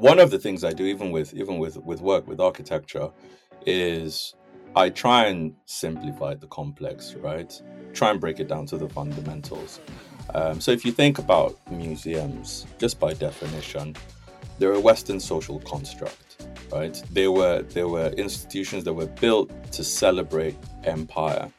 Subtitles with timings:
[0.00, 3.10] one of the things I do, even with even with with work with architecture,
[3.66, 4.34] is
[4.74, 7.52] I try and simplify the complex, right?
[7.92, 9.80] Try and break it down to the fundamentals.
[10.34, 13.94] Um, so if you think about museums, just by definition,
[14.58, 17.02] they're a Western social construct, right?
[17.12, 21.50] They were they were institutions that were built to celebrate empire,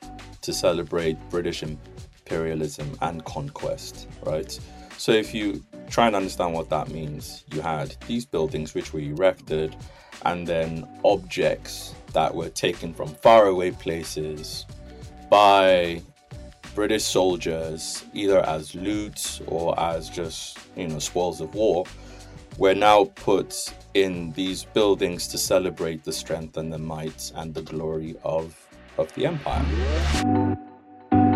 [0.42, 4.58] to celebrate British imperialism and conquest, right?
[4.98, 9.02] So if you try and understand what that means, you had these buildings which were
[9.02, 9.76] erected,
[10.26, 14.66] and then objects that were taken from faraway places
[15.30, 16.02] by
[16.74, 21.86] British soldiers, either as loot or as just, you know, spoils of war,
[22.58, 27.62] were now put in these buildings to celebrate the strength and the might and the
[27.62, 28.56] glory of,
[28.98, 30.58] of the empire.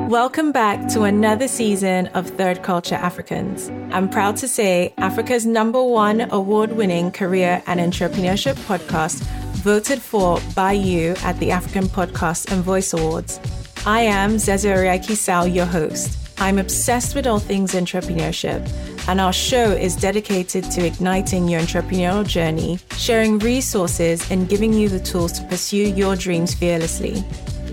[0.10, 3.70] Welcome back to another season of Third Culture Africans.
[3.92, 9.24] I'm proud to say Africa's number one award winning career and entrepreneurship podcast,
[9.64, 13.40] voted for by you at the African Podcast and Voice Awards.
[13.88, 16.20] I am Zezaria Sal, your host.
[16.38, 18.62] I'm obsessed with all things entrepreneurship,
[19.08, 24.88] and our show is dedicated to igniting your entrepreneurial journey, sharing resources, and giving you
[24.88, 27.24] the tools to pursue your dreams fearlessly.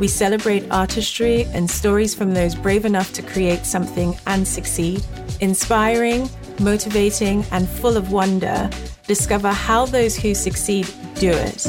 [0.02, 5.00] We celebrate artistry and stories from those brave enough to create something and succeed,
[5.40, 8.68] inspiring, motivating, and full of wonder.
[9.06, 11.64] Discover how those who succeed do it.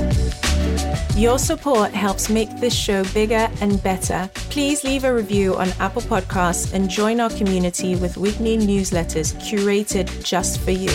[1.16, 4.28] Your support helps make this show bigger and better.
[4.50, 10.09] Please leave a review on Apple Podcasts and join our community with weekly newsletters curated
[10.23, 10.89] just for you.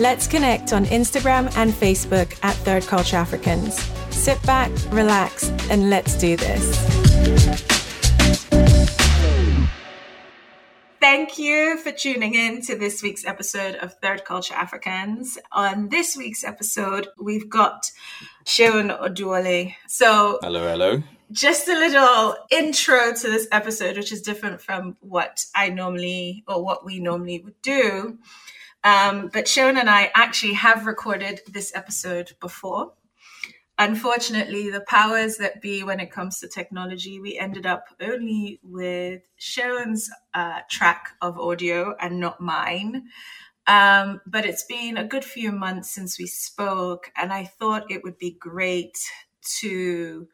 [0.00, 3.88] Let's connect on Instagram and Facebook at Third Culture Africans.
[4.22, 6.76] Sit back, relax, and let's do this.
[11.00, 15.38] Thank you for tuning in to this week's episode of Third Culture Africans.
[15.50, 17.90] On this week's episode, we've got
[18.44, 19.74] Seun Oduwole.
[19.88, 21.02] So, hello, hello.
[21.32, 26.64] Just a little intro to this episode, which is different from what I normally or
[26.64, 28.18] what we normally would do.
[28.84, 32.92] Um, but Seun and I actually have recorded this episode before
[33.82, 39.22] unfortunately, the powers that be when it comes to technology, we ended up only with
[39.38, 43.08] Seun's uh, track of audio and not mine.
[43.66, 48.02] Um, but it's been a good few months since we spoke, and I thought it
[48.02, 48.98] would be great
[49.60, 50.28] to.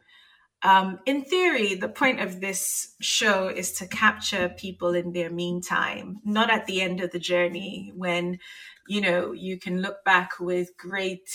[0.65, 6.21] Um, in theory, the point of this show is to capture people in their meantime,
[6.25, 8.41] not at the end of the journey when,
[8.89, 11.31] you know, you can look back with great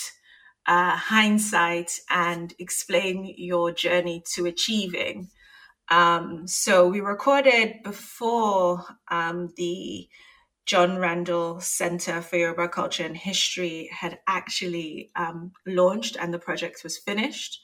[0.66, 5.30] uh, hindsight and explain your journey to achieving.
[5.90, 10.08] Um, so we recorded before um, the
[10.66, 16.84] John Randle Center for Yoruba Culture and History had actually um, launched and the project
[16.84, 17.62] was finished.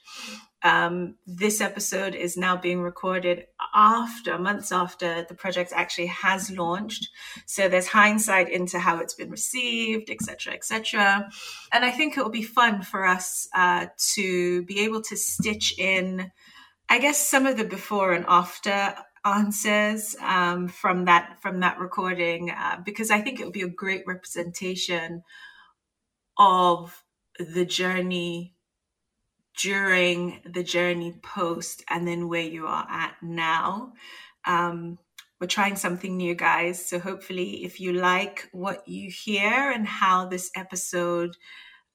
[0.62, 7.10] Um, this episode is now being recorded after months after the project actually has launched.
[7.46, 11.30] So there's hindsight into how it's been received, etc., etc.
[11.72, 15.78] And I think it will be fun for us uh, to be able to stitch
[15.80, 16.32] in,
[16.90, 22.52] I guess, some of the before and after answers um, from that from that recording
[22.52, 25.24] uh, because I think it will be a great representation
[26.38, 27.04] of
[27.38, 28.56] the journey
[29.60, 33.94] during the journey post and then where you are at now.
[34.46, 34.98] Um,
[35.40, 36.86] we're trying something new, guys.
[36.86, 41.36] So hopefully, if you like what you hear and how this episode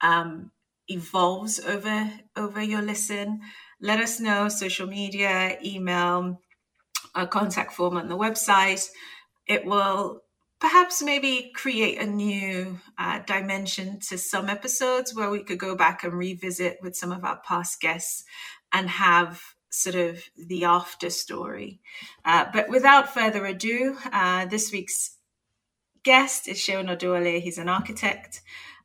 [0.01, 0.51] um,
[0.89, 3.41] evolves over over your listen,
[3.81, 4.49] let us know.
[4.49, 6.41] Social media, email,
[7.15, 8.89] a contact form on the website.
[9.47, 10.23] It will
[10.65, 16.03] perhaps maybe create a new uh, dimension to some episodes where we could go back
[16.03, 18.25] and revisit with some of our past guests
[18.73, 21.83] and have sort of the after story.
[22.25, 25.19] Uh, but without further ado, uh, this week's
[26.03, 27.43] guest is Seun Oduwole.
[27.43, 28.41] He's an architect.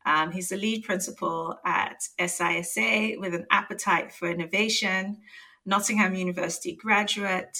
[0.06, 5.20] Um, he's the lead principal at SISA with an appetite for innovation,
[5.66, 7.58] Nottingham University graduate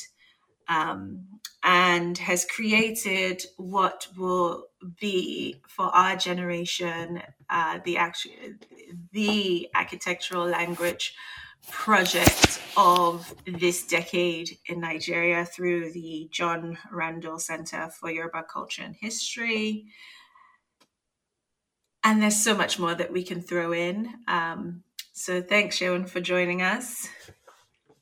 [0.68, 4.68] um, and has created what will
[5.00, 8.32] be for our generation uh, the actual
[9.12, 11.14] the architectural language
[11.70, 18.96] project of this decade in Nigeria through the John Randle Center for Yoruba Culture and
[18.96, 19.86] History.
[22.04, 24.10] And there's so much more that we can throw in.
[24.28, 27.10] Um, so thanks, Seun, for joining us.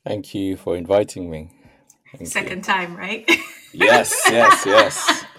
[0.06, 1.50] Thank you for inviting me.
[2.16, 2.62] Thank Second you.
[2.62, 3.28] time, right?
[3.72, 5.24] yes, yes, yes.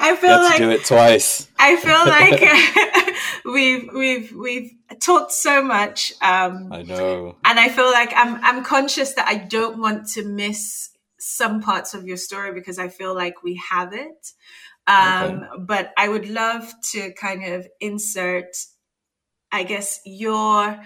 [0.00, 1.48] I feel like do it twice.
[1.58, 6.12] I feel like we've we've we've talked so much.
[6.22, 10.24] Um, I know, and I feel like I'm I'm conscious that I don't want to
[10.24, 14.32] miss some parts of your story because I feel like we have it.
[14.86, 15.46] Um, okay.
[15.60, 18.56] But I would love to kind of insert,
[19.52, 20.80] I guess, your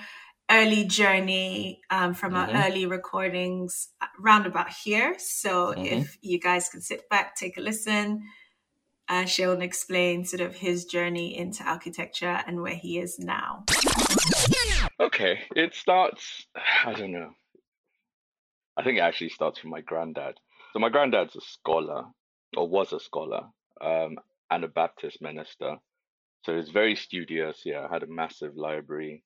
[0.52, 2.54] early journey um, from mm-hmm.
[2.54, 3.88] our early recordings
[4.18, 5.14] roundabout here.
[5.18, 5.84] So mm-hmm.
[5.84, 8.22] if you guys can sit back, take a listen,
[9.08, 13.64] uh, Seun explain sort of his journey into architecture and where he is now.
[15.00, 16.46] Okay, it starts,
[16.86, 17.30] I don't know.
[18.76, 20.38] I think it actually starts from my granddad.
[20.72, 22.04] So my granddad's a scholar,
[22.56, 23.42] or was a scholar,
[23.80, 24.16] um,
[24.50, 25.76] and a Baptist minister.
[26.44, 27.62] So he's very studious.
[27.64, 29.22] Yeah, had a massive library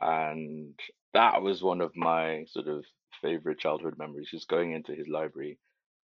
[0.00, 0.74] and
[1.14, 2.84] that was one of my sort of
[3.20, 5.58] favorite childhood memories just going into his library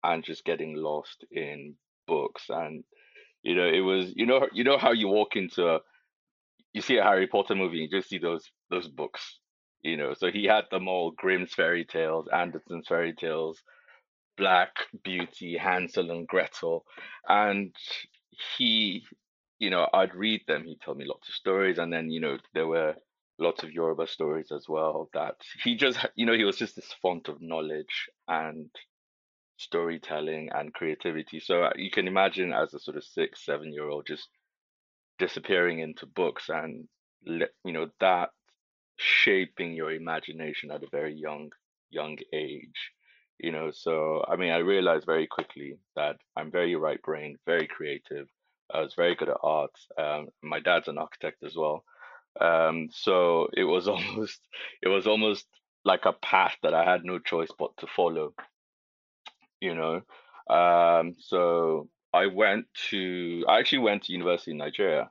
[0.03, 1.75] and just getting lost in
[2.07, 2.83] books and
[3.43, 5.79] you know it was you know you know how you walk into a
[6.73, 9.39] you see a harry potter movie you just see those those books
[9.81, 13.61] you know so he had them all grimm's fairy tales andersen's fairy tales
[14.37, 14.71] black
[15.03, 16.85] beauty hansel and gretel
[17.27, 17.73] and
[18.57, 19.03] he
[19.59, 22.37] you know i'd read them he'd tell me lots of stories and then you know
[22.53, 22.95] there were
[23.37, 25.09] lots of Yoruba stories as well.
[25.13, 28.69] That he just, you know, he was just this font of knowledge and
[29.57, 31.39] storytelling and creativity.
[31.39, 34.27] So uh, you can imagine as a sort of six, seven year old just
[35.19, 36.87] disappearing into books and,
[37.23, 38.29] you know, that
[38.97, 41.51] shaping your imagination at a very young,
[41.89, 42.91] young age.
[43.37, 47.67] You know, so I mean, I realized very quickly that I'm very right brained, very
[47.67, 48.27] creative.
[48.73, 49.71] I was very good at art.
[49.97, 51.83] Um, my dad's an architect as well.
[52.39, 54.39] Um, so it was almost
[54.81, 55.45] it was almost
[55.83, 58.33] like a path that I had no choice but to follow.
[59.61, 60.01] You know,
[60.55, 65.09] um, so I went to I actually went to University in Nigeria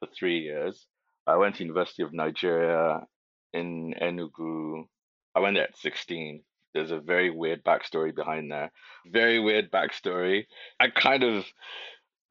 [0.00, 0.86] for three years.
[1.26, 3.00] I went to University of Nigeria
[3.52, 4.84] in Enugu.
[5.34, 6.42] I went there at 16.
[6.72, 8.70] There's a very weird backstory behind there.
[9.06, 10.44] Very weird backstory.
[10.78, 11.44] I kind of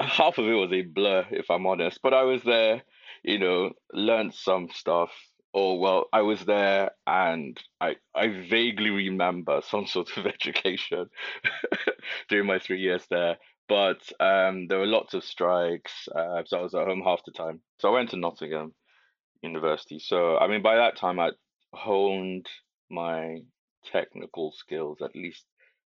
[0.00, 2.00] half of it was a blur, if I'm honest.
[2.02, 2.82] But I was there
[3.26, 5.10] you know, learned some stuff.
[5.52, 11.06] Or well, I was there and I I vaguely remember some sort of education
[12.28, 13.36] during my three years there.
[13.68, 17.32] But um, there were lots of strikes, uh, so I was at home half the
[17.32, 17.60] time.
[17.80, 18.74] So I went to Nottingham
[19.42, 19.98] University.
[19.98, 21.32] So I mean, by that time, I'd
[21.74, 22.46] honed
[22.88, 23.38] my
[23.90, 25.44] technical skills at least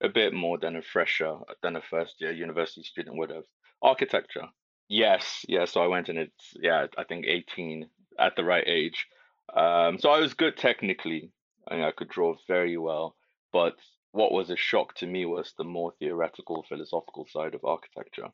[0.01, 3.43] a bit more than a fresher, than a first year university student would have.
[3.83, 4.47] Architecture,
[4.89, 5.65] Yes, yeah.
[5.65, 7.87] So I went and it's yeah, I think 18
[8.19, 9.07] at the right age.
[9.55, 11.31] Um, so I was good technically.
[11.67, 13.15] I mean, I could draw very well,
[13.53, 13.75] but
[14.11, 18.29] what was a shock to me was the more theoretical, philosophical side of architecture.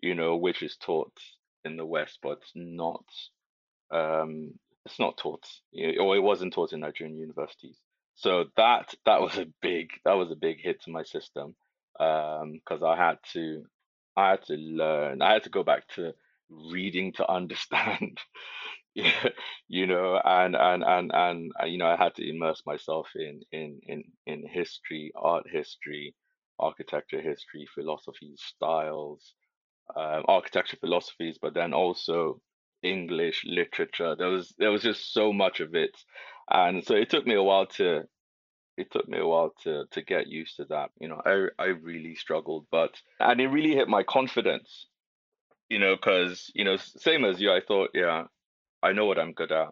[0.00, 1.12] You know, which is taught
[1.64, 3.04] in the West, but not.
[3.90, 4.54] Um,
[4.86, 5.44] it's not taught,
[5.74, 7.76] or it wasn't taught in Nigerian universities.
[8.14, 11.56] So that that was a big that was a big hit to my system
[11.98, 13.64] because um, I had to
[14.20, 15.22] I had to learn.
[15.22, 16.14] I had to go back to
[16.50, 18.18] reading to understand.
[19.68, 23.42] you know, and and and and uh, you know, I had to immerse myself in
[23.52, 26.14] in in in history, art history,
[26.58, 29.34] architecture history, philosophy, styles,
[29.96, 32.40] um, architecture philosophies, but then also
[32.82, 34.16] English literature.
[34.16, 35.96] There was there was just so much of it,
[36.50, 38.04] and so it took me a while to
[38.80, 40.90] it took me a while to to get used to that.
[41.00, 44.86] You know, I I really struggled, but and it really hit my confidence.
[45.68, 48.24] You know, because you know, same as you, I thought, yeah,
[48.82, 49.68] I know what I'm good at.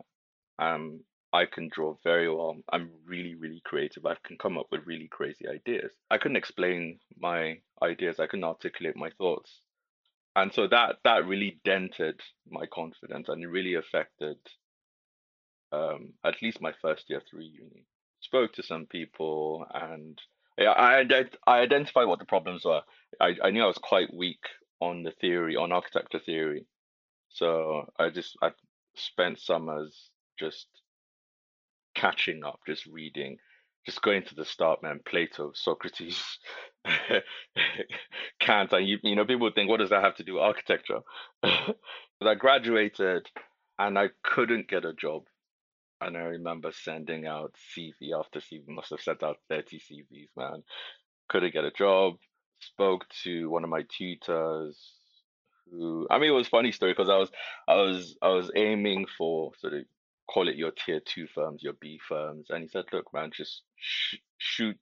[0.59, 1.00] Um,
[1.33, 2.57] I can draw very well.
[2.73, 4.07] I'm really, really creative.
[4.07, 5.93] I can come up with really crazy ideas.
[6.11, 8.21] I couldn't explain my ideas.
[8.21, 9.61] I couldn't articulate my thoughts,
[10.37, 14.37] and so that that really dented my confidence, and it really affected
[15.73, 17.85] um, at least my first year through uni
[18.21, 20.21] spoke to some people and
[20.59, 21.05] yeah, I
[21.47, 22.83] I identified what the problems were.
[23.21, 24.43] I, I knew I was quite weak
[24.81, 26.67] on the theory, on architecture theory.
[27.29, 28.51] So I just I
[28.97, 30.67] spent summers just
[31.95, 33.37] catching up, just reading,
[33.87, 35.01] just going to the start, man.
[35.05, 36.21] Plato, Socrates,
[38.41, 40.43] Kant, and you you know people would think, what does that have to do with
[40.43, 41.01] architecture?
[42.21, 43.29] But I graduated
[43.79, 45.23] and I couldn't get a job
[46.00, 50.62] and I remember sending out CV after CV, must have sent out 30 CVs, man.
[51.28, 52.17] Couldn't get a job.
[52.61, 54.95] Spoke to one of my tutors
[55.71, 57.31] who, I mean, it was a funny story because I was,
[57.69, 59.85] I was, I was aiming for sort of
[60.28, 62.47] call it your tier two firms, your B firms.
[62.50, 64.81] And he said, look, man, just sh- shoot,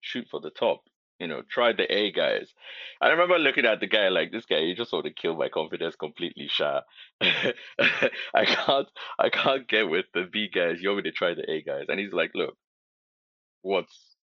[0.00, 0.80] shoot for the top.
[1.18, 2.52] You know, try the A guys.
[3.00, 5.48] I remember looking at the guy like this guy, you just want to kill my
[5.48, 6.82] confidence completely, Sha.
[7.20, 10.80] I can't I can't get with the B guys.
[10.80, 11.86] You want me to try the A guys.
[11.88, 12.56] And he's like, look,
[13.62, 14.16] what's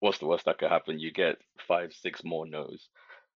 [0.00, 0.98] what's the worst that could happen?
[0.98, 1.36] You get
[1.68, 2.88] five, six more no's.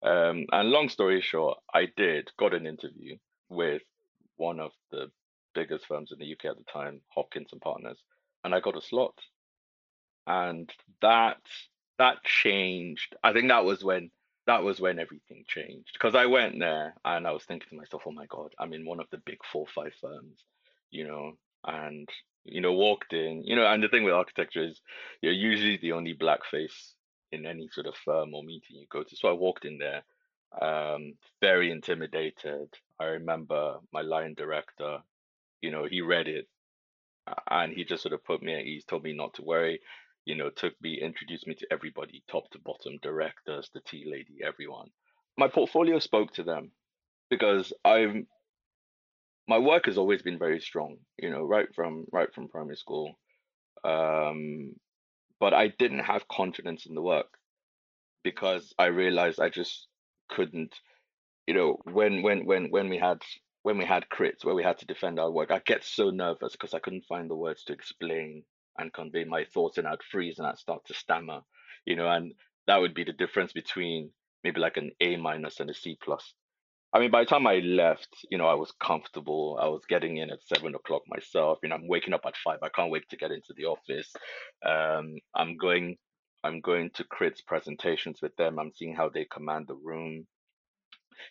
[0.04, 3.18] Um, and long story short, I did got an interview
[3.50, 3.82] with
[4.38, 5.08] one of the
[5.56, 7.98] biggest firms in the UK at the time, Hopkins and Partners,
[8.44, 9.15] and I got a slot.
[10.27, 10.70] And
[11.01, 11.38] that
[11.98, 13.16] that changed.
[13.24, 14.12] I think that was when
[14.48, 18.04] that was when everything changed because I went there and I was thinking to myself,
[18.06, 20.44] oh my god, I'm in one of the big four five firms,
[20.92, 21.34] you know,
[21.66, 22.08] and
[22.44, 24.82] you know walked in, you know, and the thing with architecture is
[25.22, 26.94] you're usually the only black face
[27.32, 29.16] in any sort of firm or meeting you go to.
[29.16, 30.04] So I walked in there,
[30.62, 32.70] um, very intimidated.
[33.00, 35.00] I remember my line director,
[35.62, 36.48] you know, he read it
[37.50, 39.80] and he just sort of put me at ease, told me not to worry
[40.25, 44.39] you know, took me, introduced me to everybody, top to bottom, directors, the tea lady,
[44.44, 44.89] everyone.
[45.38, 46.72] My portfolio spoke to them
[47.29, 48.27] because I'm
[49.48, 53.15] my work has always been very strong, you know, right from right from primary school.
[53.84, 54.74] Um,
[55.39, 57.38] but I didn't have confidence in the work
[58.24, 59.88] because I realized I just
[60.29, 60.74] couldn't,
[61.46, 63.22] you know, when when when when we had
[63.62, 66.53] when we had crits where we had to defend our work, I get so nervous
[66.53, 68.44] because I couldn't find the words to explain
[68.77, 71.41] and convey my thoughts and I'd freeze and I'd start to stammer,
[71.86, 72.34] you know, and
[72.67, 74.12] that would be the difference between
[74.44, 76.34] maybe like an A minus and a C plus.
[76.94, 79.60] I mean, by the time I left, you know, I was comfortable.
[79.62, 81.60] I was getting in at seven o'clock myself.
[81.62, 82.60] You know, I'm waking up at five.
[82.63, 84.13] I can't wait to get into the office.
[84.65, 85.98] Um, I'm going,
[86.44, 88.60] I'm going to Crit's presentations with them.
[88.60, 90.25] I'm seeing how they command the room.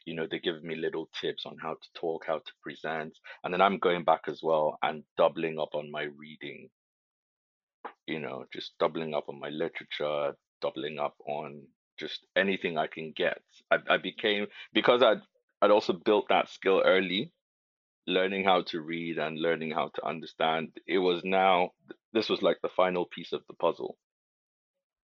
[0.05, 3.53] You know, they give me little tips on how to talk, how to present, and
[3.53, 6.69] then I'm going back as well and doubling up on my reading
[8.07, 11.63] you know, just doubling up on my literature, doubling up on
[11.99, 13.41] just anything I can get.
[13.71, 15.23] I, I became because I'd
[15.63, 17.33] I'd also built that skill early,
[18.07, 20.73] learning how to read and learning how to understand.
[20.87, 21.71] It was now
[22.13, 23.97] this was like the final piece of the puzzle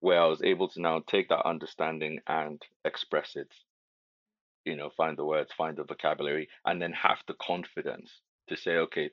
[0.01, 3.53] where I was able to now take that understanding and express it.
[4.65, 8.11] You know, find the words, find the vocabulary, and then have the confidence
[8.49, 9.11] to say, okay,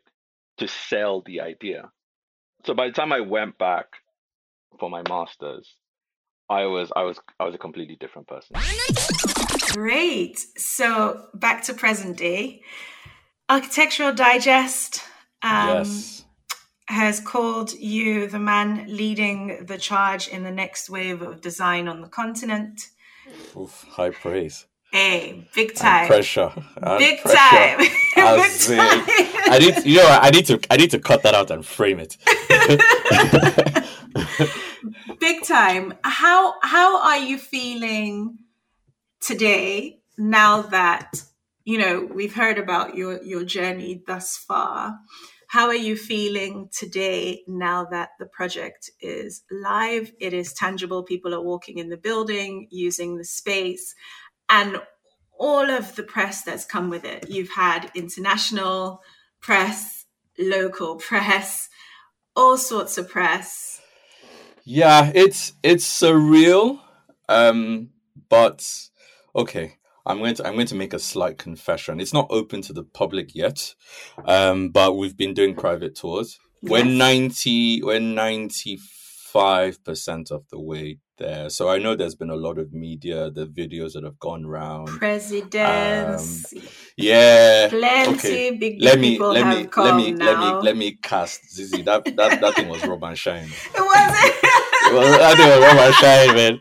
[0.58, 1.92] to sell the idea
[2.68, 3.86] so by the time I went back
[4.78, 5.76] for my masters,
[6.50, 8.58] I was I was I was a completely different person.
[9.72, 10.38] Great.
[10.58, 12.62] So back to present day.
[13.48, 15.02] Architectural Digest
[15.42, 16.26] um, yes.
[16.90, 22.02] has called you the man leading the charge in the next wave of design on
[22.02, 22.90] the continent.
[23.56, 24.66] Oof, high praise.
[24.92, 26.02] Hey, big time.
[26.02, 26.52] And pressure.
[26.82, 27.38] And big pressure.
[27.38, 27.88] time.
[29.50, 32.00] I need, you know, I need to, I need to cut that out and frame
[32.00, 32.18] it.
[35.20, 35.94] big time.
[36.04, 38.40] How how are you feeling
[39.20, 40.00] today?
[40.18, 41.24] Now that
[41.64, 44.98] you know we've heard about your your journey thus far.
[45.50, 50.12] How are you feeling today now that the project is live?
[50.20, 51.04] It is tangible.
[51.04, 53.96] People are walking in the building, using the space
[54.50, 54.82] and
[55.40, 57.30] all of the press that's come with it.
[57.30, 59.02] You've had international
[59.42, 60.06] press,
[60.38, 61.70] local press,
[62.36, 63.82] all sorts of press.
[64.64, 66.80] Yeah, it's it's surreal.
[67.30, 67.90] Um,
[68.30, 68.90] but
[69.36, 69.74] okay.
[70.06, 72.00] I'm going to I'm going to make a slight confession.
[72.00, 73.76] It's not open to the public yet,
[74.26, 76.40] um, but we've been doing private tours.
[76.62, 76.72] Yes.
[76.72, 78.78] We're ninety we're ninety
[79.38, 81.50] five percent of the way there.
[81.50, 84.88] So I know there's been a lot of media, the videos that have gone around.
[84.88, 86.54] Presidents.
[86.54, 86.62] Um,
[86.98, 87.68] yeah.
[87.70, 88.52] Plenty okay.
[88.58, 90.26] big let me, let me, let me, now.
[90.26, 91.84] let me, let me cast Zizi.
[91.84, 93.50] That that that thing was Rob and Shine.
[93.76, 94.38] It wasn't.
[94.88, 96.60] it was, that thing was Rob and Shine, man.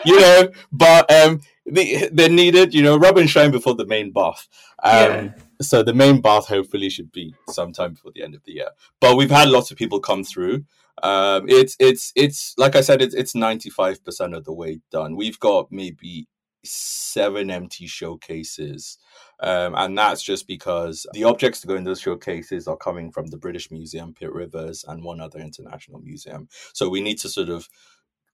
[0.04, 4.12] you know, but um, they they needed, you know, Rob and Shine before the main
[4.12, 4.48] bath.
[4.82, 8.52] Um, yeah so the main bath hopefully should be sometime before the end of the
[8.52, 8.70] year.
[9.00, 10.64] But we've had lots of people come through.
[11.02, 14.80] Um, it's it's it's like I said, it's it's ninety five percent of the way
[14.90, 15.16] done.
[15.16, 16.28] We've got maybe
[16.64, 18.98] seven empty showcases.
[19.40, 23.28] Um, and that's just because the objects to go in those showcases are coming from
[23.28, 26.48] the British Museum, Pitt Rivers, and one other international museum.
[26.72, 27.68] So we need to sort of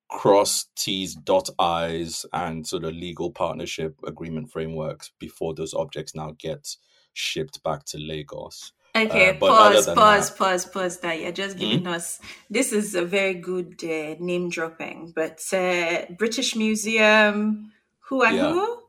[0.08, 6.34] cross T's, dot I's, and sort of legal partnership agreement frameworks before those objects now
[6.38, 6.76] get
[7.14, 8.72] shipped back to Lagos.
[8.96, 11.00] Okay, uh, pause, pause, that, pause, pause.
[11.00, 11.94] That you're just giving mm-hmm.
[11.94, 12.20] us.
[12.48, 17.72] This is a very good uh, name dropping, but uh, British Museum,
[18.08, 18.52] who and yeah.
[18.52, 18.80] who?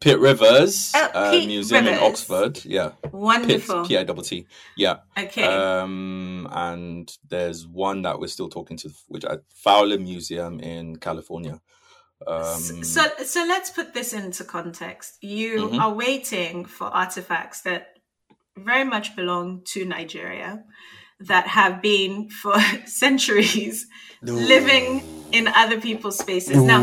[0.00, 2.64] Pitt Rivers Oh, uh, Pitt Museum in Oxford.
[2.64, 3.84] Yeah, Wonderful.
[3.84, 4.46] P I double T.
[4.78, 5.00] Yeah.
[5.18, 5.44] Okay.
[5.44, 11.60] Um, and there's one that we're still talking to, which at Fowler Museum in California.
[12.26, 15.16] Um, so so let's put this into context.
[15.22, 15.80] You Mhm.
[15.80, 17.94] are waiting for artifacts that
[18.56, 20.64] very much belong to Nigeria
[21.20, 22.54] that have been for
[22.86, 23.86] centuries
[24.22, 26.56] living in other people's spaces.
[26.62, 26.82] Now,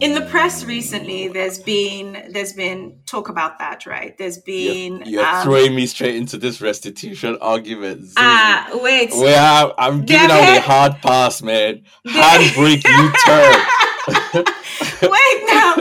[0.00, 4.16] in the press recently, there's been there's been talk about that, right?
[4.18, 8.06] There's been you're, you're um, throwing me straight into this restitution argument.
[8.16, 11.84] Ah wait well, I'm giving They're out a hard pass, man.
[12.06, 13.66] Handbrake U-turn.
[15.02, 15.76] wait now.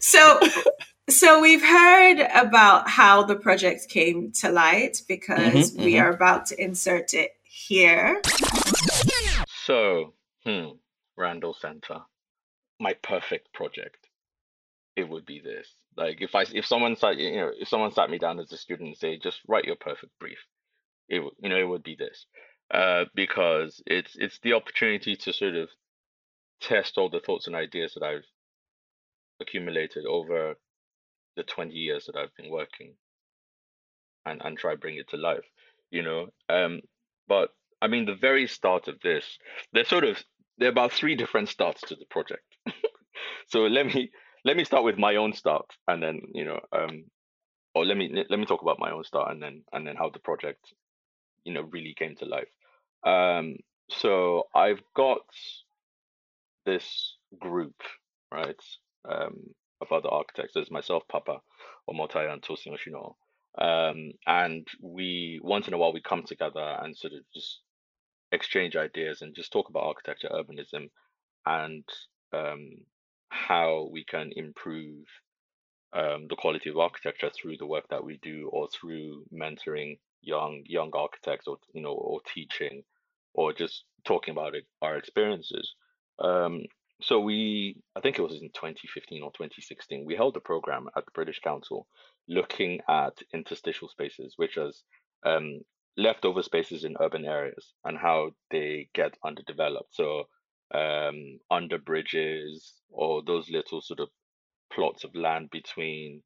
[0.00, 0.40] So
[1.08, 6.02] so we've heard about how the project came to light because Mhm, we mhm.
[6.02, 8.20] are about to insert it here.
[9.66, 10.68] So, hmm,
[11.16, 12.00] Randle Center,
[12.80, 14.06] my perfect project.
[14.96, 15.74] It would be this.
[15.96, 18.56] Like if I if someone sat you know if someone sat me down as a
[18.56, 20.38] student and say just write your perfect brief,
[21.08, 22.26] it you know it would be this,
[22.72, 25.68] uh, because it's it's the opportunity to sort of
[26.60, 28.26] test all the thoughts and ideas that I've
[29.40, 30.54] accumulated over
[31.36, 32.94] the twenty years that I've been working,
[34.26, 35.46] and and try bring it to life,
[35.90, 36.28] you know.
[36.48, 36.80] Um,
[37.26, 37.50] but
[37.80, 39.38] I mean the very start of this,
[39.72, 40.22] there's sort of
[40.58, 42.44] there are about three different starts to the project.
[43.46, 44.10] so let me
[44.44, 47.04] let me start with my own start, and then you know, um,
[47.74, 50.10] or let me let me talk about my own start, and then and then how
[50.10, 50.74] the project,
[51.44, 52.48] you know, really came to life.
[53.04, 53.56] Um,
[53.90, 55.20] so I've got
[56.68, 57.76] this group,
[58.30, 58.62] right,
[59.10, 59.36] um,
[59.80, 60.52] of other architects.
[60.54, 61.38] There's myself, Papa,
[61.88, 63.14] Omotayo, and Tosin Oshinowo.
[63.58, 67.60] Um, and we once in a while we come together and sort of just
[68.30, 70.90] exchange ideas and just talk about architecture, urbanism,
[71.46, 71.84] and
[72.34, 72.68] um,
[73.30, 75.06] how we can improve
[75.94, 80.62] um, the quality of architecture through the work that we do, or through mentoring young
[80.66, 82.82] young architects, or you know, or teaching,
[83.32, 85.74] or just talking about it, our experiences.
[86.18, 86.62] Um,
[87.00, 91.04] so we, I think it was in 2015 or 2016, we held a program at
[91.04, 91.86] the British Council
[92.28, 94.82] looking at interstitial spaces, which is
[95.24, 95.60] um,
[95.96, 99.94] leftover spaces in urban areas and how they get underdeveloped.
[99.94, 100.24] So
[100.74, 104.08] um, under bridges or those little sort of
[104.72, 106.22] plots of land between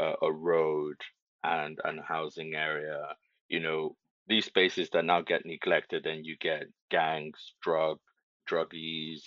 [0.00, 0.96] uh, a road
[1.44, 3.00] and and a housing area.
[3.48, 7.98] You know, these spaces that now get neglected, and you get gangs, drug
[8.50, 9.22] druggies,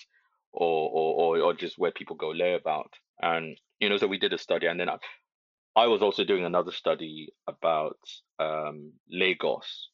[0.57, 2.93] or or or, or just where people go lay about.
[3.21, 4.97] And you know, so we did a study, and then I,
[5.75, 7.99] I was also doing another study about
[8.39, 9.89] um, Lagos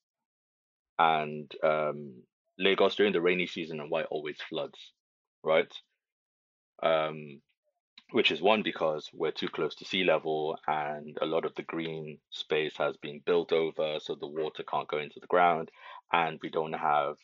[0.98, 2.24] and um,
[2.58, 4.80] Lagos during the rainy season and why it always floods,
[5.44, 5.72] right?
[6.82, 7.42] Um,
[8.12, 11.64] which is one because we're too close to sea level and a lot of the
[11.64, 15.70] green space has been built over, so the water can't go into the ground,
[16.12, 17.16] and we don't have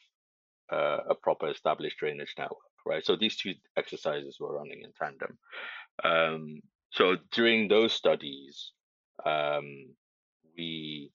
[0.72, 3.06] uh, a proper established drainage network, right?
[3.06, 5.38] So these two exercises were running in tandem.
[6.04, 6.62] Um,
[6.92, 8.72] so during those studies,
[9.26, 9.96] um,
[10.58, 11.12] we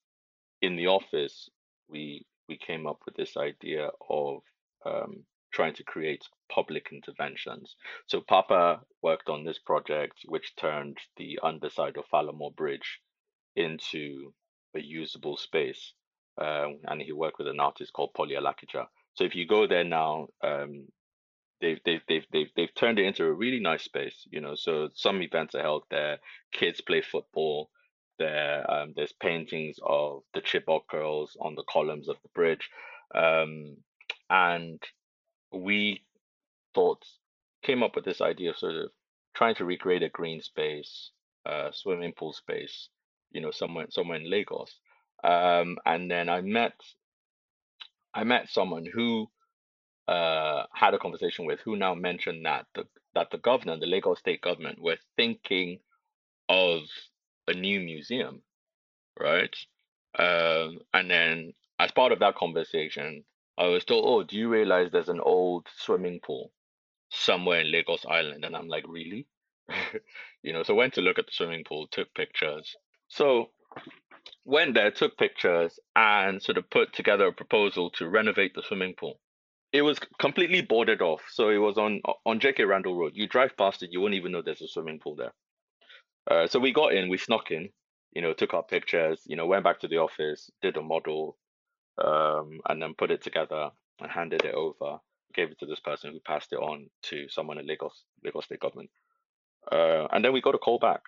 [0.62, 1.48] in the office
[1.88, 4.42] we we came up with this idea of
[4.84, 7.76] um, trying to create public interventions.
[8.06, 13.00] So Papa worked on this project, which turned the underside of Falomo Bridge
[13.56, 14.34] into
[14.74, 15.94] a usable space.
[16.40, 18.86] Um, and he worked with an artist called Polly Alakija.
[19.14, 20.88] So if you go there now, um,
[21.60, 24.26] they've, they've they've they've they've turned it into a really nice space.
[24.30, 26.18] You know, so some events are held there.
[26.52, 27.70] Kids play football.
[28.18, 32.70] There, um, there's paintings of the Chibok girls on the columns of the bridge,
[33.12, 33.76] um,
[34.30, 34.80] and
[35.52, 36.04] we
[36.74, 37.04] thought
[37.62, 38.90] came up with this idea of sort of
[39.34, 41.10] trying to recreate a green space,
[41.44, 42.88] uh, swimming pool space,
[43.32, 44.78] you know, somewhere somewhere in Lagos.
[45.24, 46.74] Um, and then I met
[48.14, 49.28] I met someone who
[50.08, 54.18] uh, had a conversation with who now mentioned that the that the governor, the Lagos
[54.18, 55.78] state government, were thinking
[56.48, 56.80] of
[57.46, 58.42] a new museum,
[59.18, 59.54] right?
[60.18, 63.24] Um, and then as part of that conversation,
[63.56, 66.52] I was told, "Oh, do you realize there's an old swimming pool
[67.10, 69.26] somewhere in Lagos Island?" And I'm like, "Really?"
[70.42, 72.76] you know, so went to look at the swimming pool, took pictures.
[73.08, 73.50] So
[74.44, 78.94] went there, took pictures, and sort of put together a proposal to renovate the swimming
[78.94, 79.18] pool.
[79.74, 83.14] It was completely boarded off, so it was on on JK Randle Road.
[83.16, 85.32] You drive past it, you won't even know there's a swimming pool there.
[86.30, 87.70] Uh, so we got in, we snuck in,
[88.12, 91.36] you know, took our pictures, you know, went back to the office, did a model,
[91.98, 94.98] um, and then put it together and handed it over.
[95.34, 98.60] Gave it to this person who passed it on to someone in Lagos, Lagos State
[98.60, 98.90] government.
[99.72, 101.00] Uh, and then we got a call back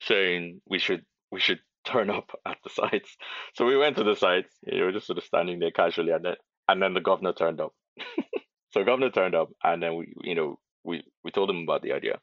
[0.00, 3.18] saying we should we should turn up at the sites.
[3.54, 4.56] So we went to the sites.
[4.62, 6.36] You know, just sort of standing there casually, and then
[6.70, 7.74] and then the governor turned up.
[8.72, 11.92] so governor turned up, and then we you know we we told him about the
[11.92, 12.20] idea,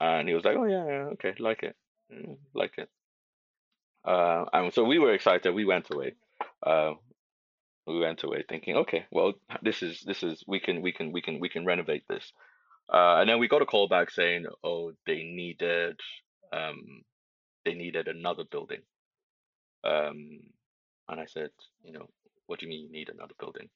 [0.00, 1.76] and he was like, "Oh yeah, yeah okay, like it,
[2.12, 2.88] mm, like it."
[4.04, 5.54] Uh, and so we were excited.
[5.54, 6.14] We went away.
[6.62, 6.94] Uh,
[7.86, 11.20] we went away thinking, okay, well, this is this is we can we can we
[11.20, 12.32] can we can renovate this.
[12.92, 15.98] Uh, and then we got a call back saying, oh, they needed
[16.52, 17.02] um,
[17.64, 18.80] they needed another building.
[19.84, 20.40] Um,
[21.08, 21.50] and I said,
[21.82, 22.08] you know,
[22.46, 23.68] what do you mean you need another building?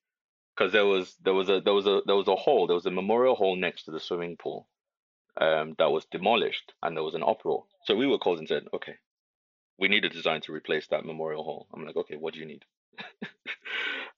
[0.57, 2.87] Because there was there was a there was a there was a hall there was
[2.87, 4.69] a memorial hall next to the swimming pool
[5.41, 7.65] um, that was demolished and there was an uproar.
[7.85, 8.97] So we were called and said, okay,
[9.79, 11.69] we need a design to replace that memorial hall.
[11.73, 12.65] I'm like, okay, what do you need?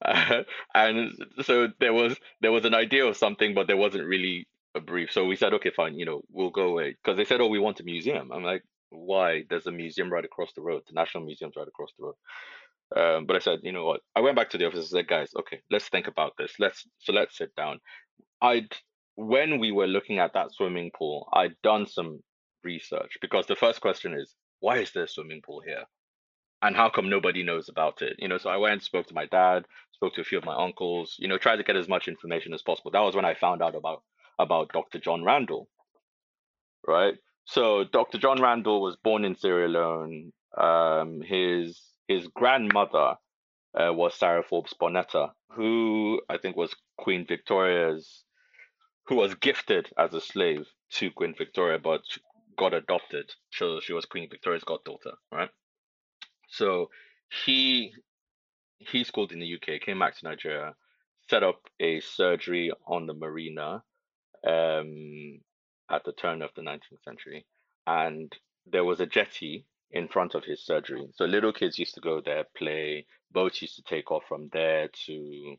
[0.04, 0.42] uh,
[0.74, 4.80] and so there was there was an idea of something, but there wasn't really a
[4.80, 5.12] brief.
[5.12, 7.58] So we said, okay, fine, you know, we'll go away because they said, oh, we
[7.58, 8.30] want a museum.
[8.32, 9.44] I'm like, why?
[9.48, 10.82] There's a museum right across the road.
[10.86, 12.14] The National Museum's right across the road.
[12.96, 14.00] Um, but I said, you know what?
[14.16, 16.54] I went back to the office and said, guys, okay, let's think about this.
[16.58, 17.80] Let's so let's sit down.
[18.42, 18.74] I'd
[19.14, 22.20] when we were looking at that swimming pool, I'd done some
[22.64, 25.84] research because the first question is, why is there a swimming pool here?
[26.62, 28.16] And how come nobody knows about it?
[28.18, 30.44] You know, so I went and spoke to my dad, spoke to a few of
[30.44, 32.90] my uncles, you know, tried to get as much information as possible.
[32.90, 34.02] That was when I found out about
[34.38, 34.98] about Dr.
[34.98, 35.68] John Randle.
[36.86, 37.14] Right?
[37.44, 38.18] So Dr.
[38.18, 40.32] John Randle was born in Sierra Leone.
[40.56, 43.14] Um, his his grandmother
[43.78, 48.24] uh, was Sarah Forbes Bonetta, who I think was Queen Victoria's,
[49.06, 52.00] who was gifted as a slave to Queen Victoria, but
[52.58, 53.30] got adopted.
[53.52, 55.50] So she was Queen Victoria's goddaughter, right?
[56.48, 56.90] So
[57.44, 57.92] he
[58.78, 60.74] he schooled in the UK, came back to Nigeria,
[61.28, 63.84] set up a surgery on the marina
[64.44, 65.40] um,
[65.88, 67.46] at the turn of the 19th century,
[67.86, 68.32] and
[68.66, 71.08] there was a jetty in front of his surgery.
[71.14, 73.06] So little kids used to go there, play.
[73.32, 75.56] Boats used to take off from there to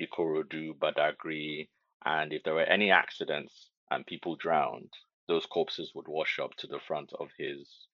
[0.00, 1.68] Ikorodu, Badagri.
[2.04, 4.92] and if there were any accidents and people drowned,
[5.28, 7.86] those corpses would wash up to the front of his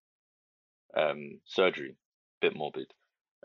[0.96, 1.96] um, surgery.
[2.40, 2.92] Bit morbid.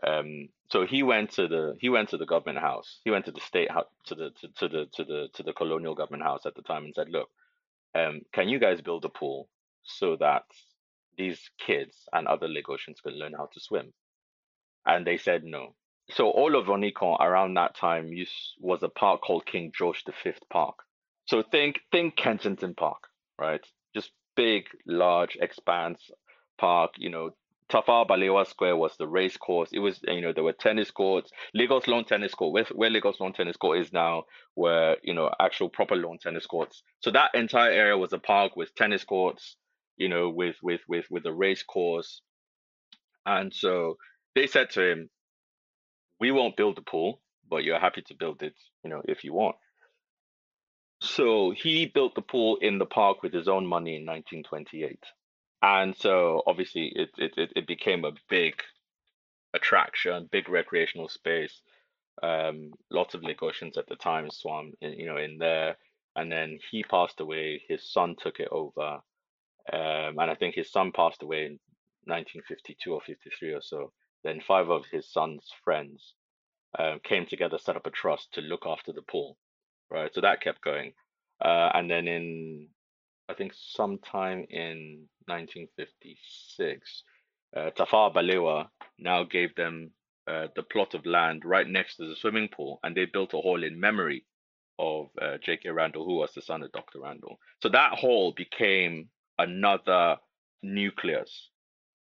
[0.06, 3.00] Um, so he went to the he went to the government house.
[3.04, 5.52] He went to the state house to the to, to the to the to the
[5.52, 7.30] colonial government house at the time and said, "Look,
[7.94, 9.48] um, can you guys build a pool
[9.84, 10.44] so that
[11.16, 13.92] these kids and other Lagosians could learn how to swim?"
[14.86, 15.74] And they said no.
[16.10, 20.32] So all of Onikan around that time used, was a park called King George V
[20.50, 20.76] Park.
[21.26, 23.64] So think think Kensington Park, right?
[23.94, 26.10] Just big, large expanse
[26.58, 26.92] park.
[26.98, 27.30] You know,
[27.70, 29.70] Tafawa Balewa Square was the race course.
[29.72, 31.30] It was, you know, there were tennis courts.
[31.54, 34.24] Lagos Lawn Tennis Court, where, where Lagos Lawn Tennis Court is now,
[34.56, 36.82] were, you know, actual proper lawn tennis courts.
[37.00, 39.56] So that entire area was a park with tennis courts,
[40.02, 42.20] you know, with with with with a race course.
[43.24, 43.96] And so
[44.34, 45.10] they said to him,
[46.20, 49.32] "We won't build the pool, but you're happy to build it, you know, if you
[49.32, 49.56] want."
[51.00, 54.98] So he built the pool in the park with his own money in 1928
[55.62, 58.54] and so obviously it it it became a big
[59.54, 61.62] attraction, big recreational space.
[62.22, 65.76] Um, lots of Lagosians at the time swam, in, you know, in there.
[66.14, 67.62] And then he passed away.
[67.68, 69.00] His son took it over,
[69.72, 71.58] um, and I think his son passed away in
[72.04, 73.92] 1952 or 53 or so.
[74.24, 76.14] Then five of his son's friends
[76.78, 79.36] um, came together, set up a trust to look after the pool,
[79.90, 80.12] right?
[80.14, 80.92] So that kept going.
[81.44, 82.68] Uh, and then in
[83.28, 87.02] I think sometime in 1956,
[87.56, 88.66] uh, Tafawa Balewa
[88.98, 89.92] now gave them
[90.26, 93.38] uh, the plot of land right next to the swimming pool, and they built a
[93.38, 94.24] hall in memory
[94.78, 95.70] of uh, J.K.
[95.70, 97.00] Randle, who was the son of Dr.
[97.00, 97.38] Randle.
[97.62, 100.16] So that hall became another
[100.62, 101.50] nucleus,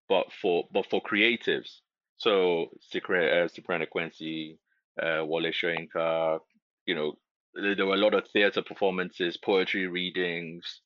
[0.08, 1.80] but for but for creatives.
[2.16, 4.58] So Cyprian uh, Ekwensi,
[5.02, 6.38] uh, Wole Soyinka,
[6.86, 7.14] you know,
[7.54, 10.82] there were a lot of theater performances, poetry readings,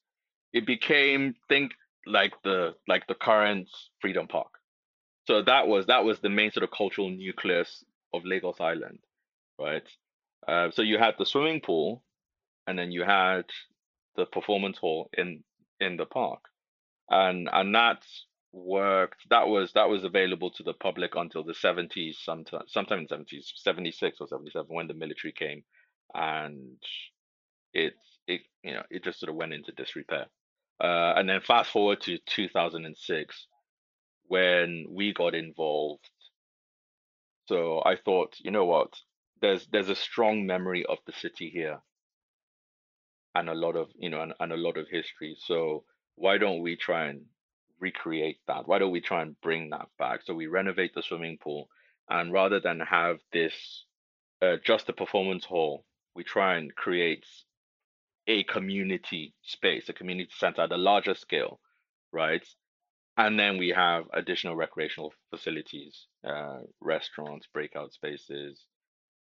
[0.55, 1.73] it became think
[2.07, 3.69] like the like the current
[4.01, 4.53] Freedom Park.
[5.27, 9.01] So that was that was the main sort of cultural nucleus of Lagos Island,
[9.59, 9.87] right?
[10.47, 12.05] Uh, so you had the swimming pool,
[12.67, 13.45] and then you had
[14.17, 15.43] the performance hall in
[15.85, 16.41] in the park,
[17.11, 18.05] and and that
[18.53, 19.29] worked.
[19.31, 23.53] That was that was available to the public until the seventies, sometime sometime in seventies,
[23.57, 25.65] seventy six or seventy seven, when the military came,
[26.15, 26.79] and
[27.73, 27.95] it
[28.27, 30.27] it you know it just sort of went into disrepair.
[30.83, 33.47] Uh, and then fast forward to 2006
[34.27, 36.11] when we got involved.
[37.47, 38.95] So I thought, you know what?
[39.41, 41.81] There's there's a strong memory of the city here,
[43.35, 45.37] and a lot of you know and, and a lot of history.
[45.47, 45.85] So
[46.17, 47.23] why don't we try and
[47.81, 48.67] recreate that?
[48.67, 50.21] Why don't we try and bring that back?
[50.25, 51.69] So we renovate the swimming pool,
[52.09, 53.85] and rather than have this
[54.43, 57.27] uh, just a performance hall, we try and create
[58.27, 61.61] a community space, a community center at a larger scale,
[62.13, 62.47] right?
[63.17, 68.65] And then we have additional recreational facilities, uh, restaurants, breakout spaces,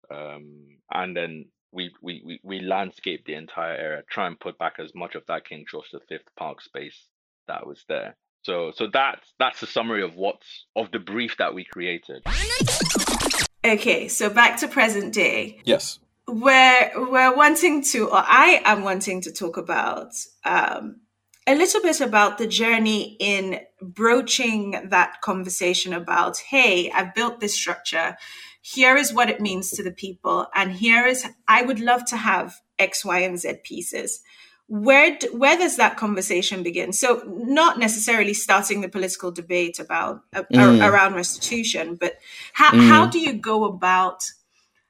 [0.09, 4.75] um, and then we, we, we, we landscape the entire area, try and put back
[4.79, 7.07] as much of that King George V Park space
[7.47, 8.15] that was there.
[8.43, 12.23] So so that's that's the summary of what's of the brief that we created.
[13.65, 15.61] Okay, so back to present day.
[15.63, 15.99] Yes.
[16.27, 21.01] We're we're wanting to, or I am wanting to talk about um,
[21.47, 27.55] a little bit about the journey in broaching that conversation about, hey, I've built this
[27.55, 28.17] structure.
[28.65, 32.17] Here is what it means to the people, and here is I would love to
[32.17, 34.21] have X, Y, and Z pieces
[34.67, 40.43] where where does that conversation begin so not necessarily starting the political debate about uh,
[40.51, 40.89] mm.
[40.89, 42.17] around restitution but
[42.53, 42.87] how, mm.
[42.87, 44.23] how do you go about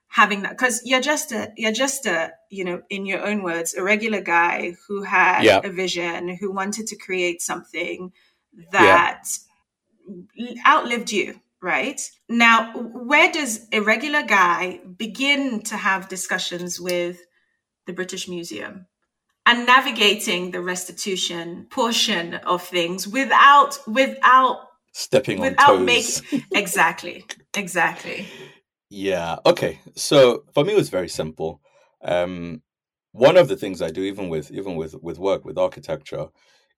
[0.08, 3.74] having that because you're just a you're just a you know in your own words
[3.74, 5.60] a regular guy who had yeah.
[5.64, 8.12] a vision who wanted to create something
[8.72, 9.24] that
[10.36, 10.54] yeah.
[10.68, 12.00] outlived you right?
[12.30, 17.20] Now where does a regular guy begin to have discussions with
[17.86, 18.86] the british museum
[19.46, 26.22] and navigating the restitution portion of things without without stepping without on toes.
[26.22, 28.28] making exactly exactly.
[28.90, 29.80] Yeah okay.
[29.96, 31.62] So for me it was very simple.
[32.02, 32.62] Um
[33.14, 36.28] one of the things i do even with even with with work with architecture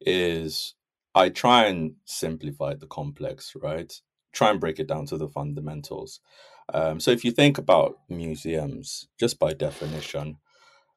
[0.01, 0.75] is
[1.15, 4.01] i try and simplify the complex right
[4.35, 6.21] try and break it down to the fundamentals
[6.73, 10.37] um, so if you think about museums just by definition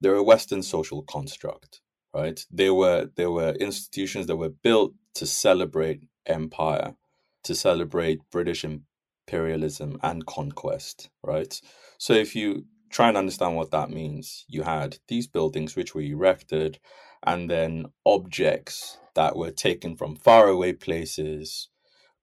[0.00, 1.82] they're a Western social construct,
[2.14, 2.44] right?
[2.52, 6.96] They were they were institutions that were built to celebrate empire,
[7.44, 11.60] to celebrate British imperialism and conquest, right?
[11.98, 16.02] So if you try and understand what that means, you had these buildings which were
[16.02, 16.80] erected,
[17.24, 21.70] and then objects that were taken from faraway places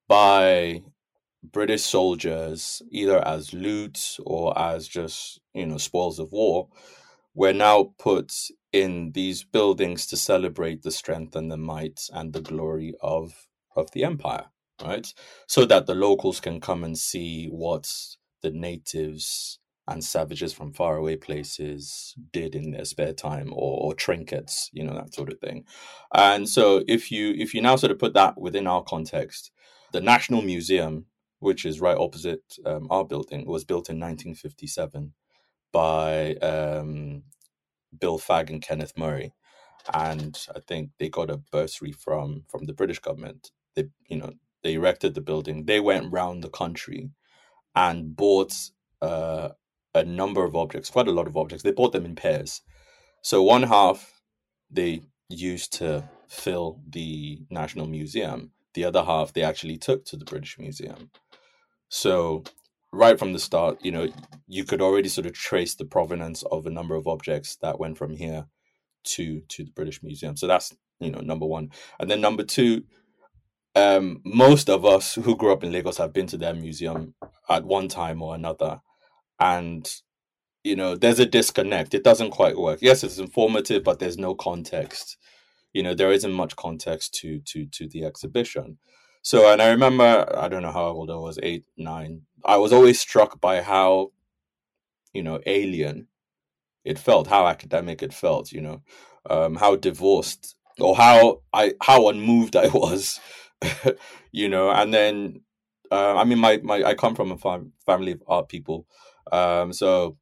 [0.08, 0.84] by
[1.52, 6.70] British soldiers, either as loot or as just you know spoils of war,
[7.34, 8.34] were now put
[8.74, 13.92] in these buildings to celebrate the strength and the might and the glory of of
[13.92, 14.46] the empire
[14.84, 15.08] right?
[15.48, 17.92] So that the locals can come and see what
[18.42, 24.70] the natives and savages from faraway places did in their spare time or, or, trinkets
[24.74, 25.64] you know that sort of thing.
[26.14, 29.52] And so if you if you now sort of put that within our context
[29.92, 31.06] the national museum
[31.46, 35.14] which is right opposite um, our building was built in 1957
[35.72, 37.24] by um,
[38.00, 39.34] Bill Fagg and Kenneth Murray,
[39.94, 43.52] and I think they got a bursary from from the British government.
[43.76, 45.66] They you know they erected the building.
[45.66, 47.12] They went round the country
[47.76, 48.54] and bought
[49.02, 49.50] uh,
[49.94, 51.64] a number of objects, quite a lot of objects.
[51.64, 52.62] They bought them in pairs.
[53.22, 54.22] So one half
[54.72, 58.52] they used to fill the National Museum.
[58.74, 61.12] The other half they actually took to the British Museum.
[61.90, 62.44] So
[62.92, 64.08] right from the start, you know,
[64.48, 67.98] you could already sort of trace the provenance of a number of objects that went
[67.98, 68.46] from here
[69.06, 70.36] to to the British Museum.
[70.38, 71.70] So that's you know number one,
[72.00, 72.84] and then number two,
[73.76, 77.14] um, most of us who grew up in Lagos have been to their museum
[77.50, 78.82] at one time or another,
[79.40, 79.90] and
[80.64, 81.94] you know there's a disconnect.
[81.94, 82.80] It doesn't quite work.
[82.82, 85.18] Yes, it's informative, but there's no context.
[85.74, 88.78] You know, there isn't much context to to to the exhibition.
[89.26, 92.22] So, and I remember, I don't know how old I was, eight, nine.
[92.46, 94.12] I was always struck by how,
[95.14, 96.10] you know, alien
[96.84, 98.84] it felt, how academic it felt, you know,
[99.28, 103.20] um, how divorced or how I, how unmoved I was,
[104.32, 105.42] you know, and then,
[105.92, 108.86] uh, I mean, my, my, I come from a fam- family of art people.
[109.32, 110.18] Um, so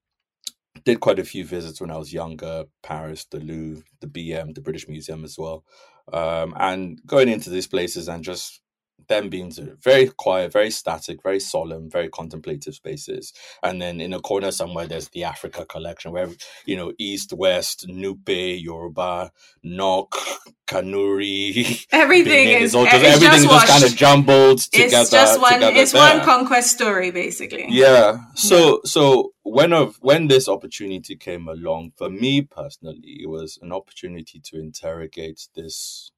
[0.85, 4.61] did quite a few visits when I was younger, Paris, the Louvre, the BM, the
[4.61, 5.65] British Museum as well.
[6.13, 8.62] Um, and going into these places and just
[9.07, 9.51] them being
[9.81, 13.33] very quiet, very static, very solemn, very contemplative spaces.
[13.61, 16.29] And then in a corner somewhere, there's the Africa collection where,
[16.65, 19.31] you know, East, West, Nupe, Yoruba,
[19.63, 20.15] Nok,
[20.67, 21.85] Kanuri.
[21.91, 24.97] Everything is, is all just, everything just, just kind of jumbled together.
[25.01, 26.17] It's just one, it's there.
[26.17, 27.65] one conquest story, basically.
[27.69, 28.17] Yeah.
[28.35, 33.71] So, so when of when this opportunity came along, for me personally, it was an
[33.71, 36.11] opportunity to interrogate this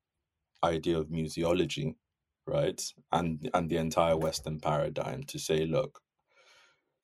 [0.64, 1.96] idea of museology
[2.48, 2.82] right?
[3.12, 6.02] And and the entire Western paradigm to say, look,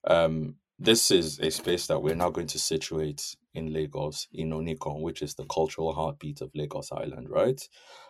[0.05, 5.01] um, this is a space that we're now going to situate in Lagos, in Onikan,
[5.01, 7.61] which is the cultural heartbeat of Lagos Island, right?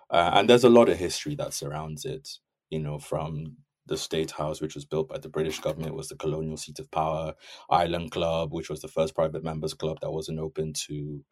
[0.10, 2.30] Uh, and there's a lot of history that surrounds it,
[2.70, 6.15] you know, from the State House, which was built by the British government, was the
[6.15, 7.34] colonial seat of power.
[7.70, 11.24] Island Club, which was the first private members club that wasn't open to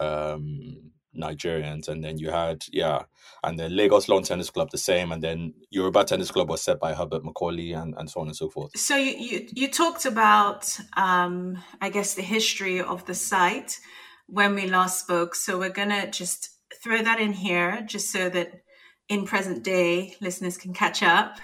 [0.00, 3.02] um, Nigerians, and then you had yeah,
[3.42, 6.78] and then Lagos Lawn Tennis Club the same, and then Yoruba Tennis Club was set
[6.78, 8.76] by Herbert Macaulay, and, and so on and so forth.
[8.78, 13.78] So you you, you talked about um, I guess the history of the site
[14.26, 15.34] when we last spoke.
[15.34, 16.50] So we're gonna just
[16.82, 18.62] throw that in here, just so that
[19.08, 21.38] in present day listeners can catch up.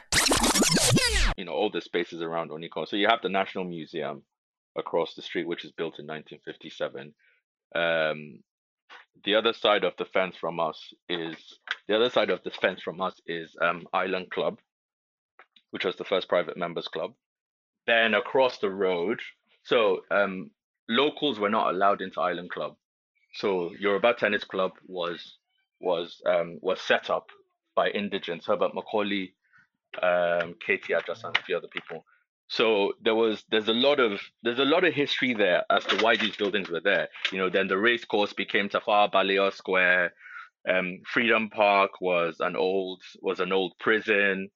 [1.37, 2.87] You know all the spaces around Onikan.
[2.87, 4.22] So you have the National Museum
[4.77, 7.14] across the street, which is built in 1957.
[7.74, 8.40] Um,
[9.24, 11.37] the other side of the fence from us is
[11.88, 14.59] the other side of the fence from us is um, Island Club,
[15.70, 17.12] which was the first private members club.
[17.87, 19.20] Then across the road,
[19.62, 20.50] so um,
[20.88, 22.77] locals were not allowed into Island Club.
[23.35, 25.38] So Yoruba Tennis Club was
[25.81, 27.29] was um, was set up
[27.74, 29.35] by indigents, Herbert Macaulay,
[30.03, 32.05] um, Katie Ajas, and a few other people.
[32.48, 36.02] So there was there's a lot of there's a lot of history there as to
[36.02, 37.09] why these buildings were there.
[37.33, 40.12] You know, then the race course became Tafawa Balewa Square.
[40.68, 44.50] Um, Freedom Park was an old was an old prison.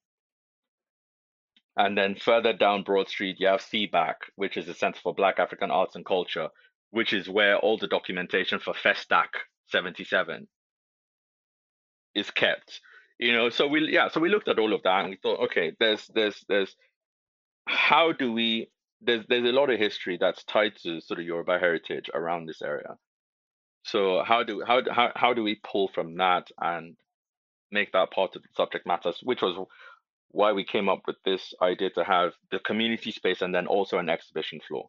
[1.77, 5.39] And then further down Broad Street, you have CBAC, which is the Center for Black
[5.39, 6.49] African Arts and Culture,
[6.91, 9.27] which is where all the documentation for Festac
[9.67, 10.47] 77
[12.15, 12.81] is kept.
[13.17, 15.39] You know, so we yeah, so we looked at all of that and we thought,
[15.45, 16.75] okay, there's there's there's
[17.69, 18.69] how do we
[19.01, 22.61] there's there's a lot of history that's tied to sort of Yoruba heritage around this
[22.61, 22.97] area.
[23.83, 26.97] So how do how how how do we pull from that and
[27.71, 29.55] make that part of the subject matter, which was
[30.31, 33.97] why we came up with this idea to have the community space and then also
[33.97, 34.87] an exhibition floor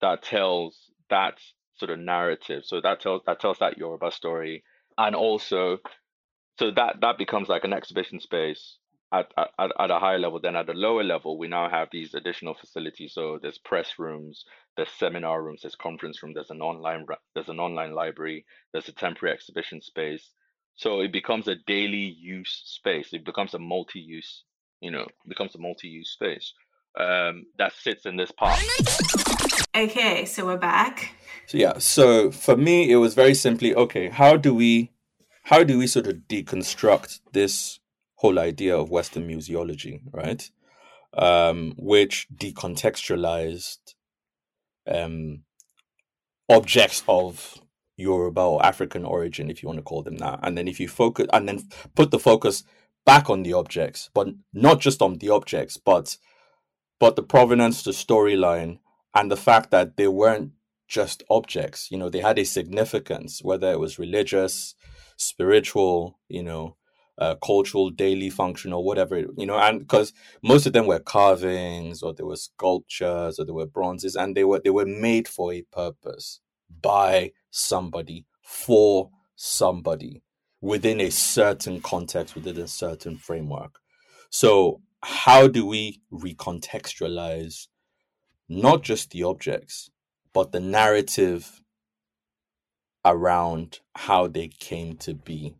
[0.00, 1.38] that tells that
[1.76, 2.62] sort of narrative.
[2.64, 4.64] So that tells that tells that Yoruba story,
[4.96, 5.78] and also
[6.58, 8.78] so that that becomes like an exhibition space
[9.12, 10.40] at, at, at a higher level.
[10.40, 13.14] Then at a lower level, we now have these additional facilities.
[13.14, 14.44] So there's press rooms,
[14.76, 18.92] there's seminar rooms, there's conference room, there's an online there's an online library, there's a
[18.92, 20.30] temporary exhibition space.
[20.74, 23.12] So it becomes a daily use space.
[23.12, 24.44] It becomes a multi-use,
[24.80, 26.52] you know, becomes a multi-use space
[26.98, 28.60] um, that sits in this park.
[29.74, 31.14] Okay, so we're back.
[31.46, 34.08] So yeah, so for me, it was very simply okay.
[34.08, 34.92] How do we,
[35.44, 37.78] how do we sort of deconstruct this
[38.16, 40.50] whole idea of Western museology, right?
[41.16, 43.94] Um, which decontextualized
[44.86, 45.42] um,
[46.48, 47.58] objects of
[47.96, 50.40] Yoruba or African origin, if you want to call them that.
[50.42, 52.64] And then if you focus and then put the focus
[53.04, 56.16] back on the objects, but not just on the objects, but
[56.98, 58.78] but the provenance, the storyline,
[59.14, 60.52] and the fact that they weren't
[60.88, 61.90] just objects.
[61.90, 64.74] You know, they had a significance, whether it was religious,
[65.16, 66.76] spiritual, you know,
[67.18, 72.02] uh, cultural daily function or whatever you know and because most of them were carvings
[72.02, 75.52] or they were sculptures or they were bronzes and they were they were made for
[75.52, 76.40] a purpose
[76.82, 80.22] by somebody for somebody
[80.60, 83.78] within a certain context within a certain framework.
[84.30, 87.68] So how do we recontextualize
[88.48, 89.90] not just the objects
[90.32, 91.62] but the narrative
[93.04, 95.54] around how they came to be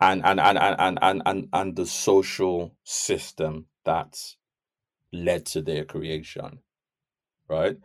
[0.00, 4.18] and and and and and and, and the social system that
[5.12, 6.60] led to their creation
[7.48, 7.76] right?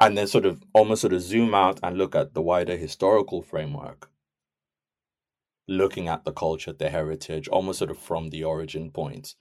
[0.00, 3.42] And then sort of almost sort of zoom out and look at the wider historical
[3.42, 4.10] framework
[5.68, 9.34] looking at the culture the heritage almost sort of from the origin point.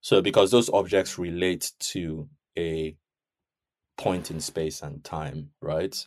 [0.00, 2.96] So because those objects relate to a
[3.96, 6.06] point in space and time right?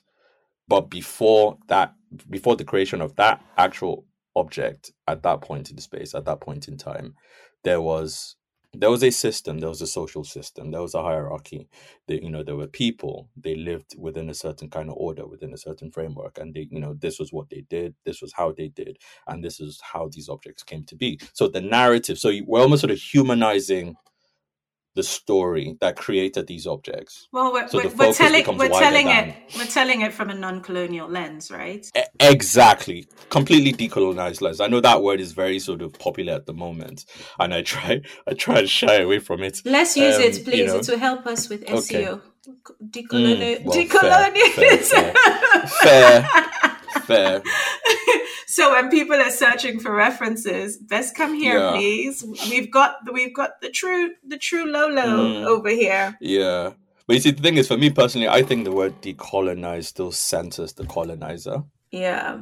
[0.68, 1.96] But before that
[2.30, 4.06] before the creation of that actual
[4.38, 7.16] object at that point in space, at that point in time,
[7.64, 8.36] there was
[8.74, 11.68] there was a system, there was a social system, there was a hierarchy.
[12.08, 13.30] That you know, there were people.
[13.36, 16.80] They lived within a certain kind of order, within a certain framework, and they, you
[16.80, 18.98] know, this was what they did, this was how they did,
[19.28, 21.20] and this is how these objects came to be.
[21.34, 22.20] So the narrative.
[22.20, 23.96] So we're almost sort of humanizing
[24.98, 27.30] the story that created these objects.
[27.32, 29.30] Well, we're, so we're, we're telling we're telling than...
[29.30, 31.86] it we're telling it from a non-colonial lens, right?
[31.96, 34.60] E- exactly, completely decolonized lens.
[34.60, 37.06] I know that word is very sort of popular at the moment,
[37.40, 39.62] and I try I try to shy away from it.
[39.64, 40.58] Let's use um, it, please.
[40.58, 40.78] You know.
[40.78, 42.08] It will help us with SEO.
[42.08, 42.22] Okay.
[42.90, 45.14] Decolonial, mm, well, decolonialism.
[45.82, 46.24] Fair,
[47.02, 47.42] fair.
[47.42, 47.42] fair.
[48.58, 51.74] so when people are searching for references, best come here, yeah.
[51.74, 52.26] please.
[52.50, 55.46] We've got the, we've got the true the true Lolo mm.
[55.46, 56.18] over here.
[56.20, 56.72] Yeah.
[57.06, 60.12] But you see, the thing is, for me personally, I think the word decolonize still
[60.12, 61.66] centers the colonizer.
[61.92, 62.40] Yeah,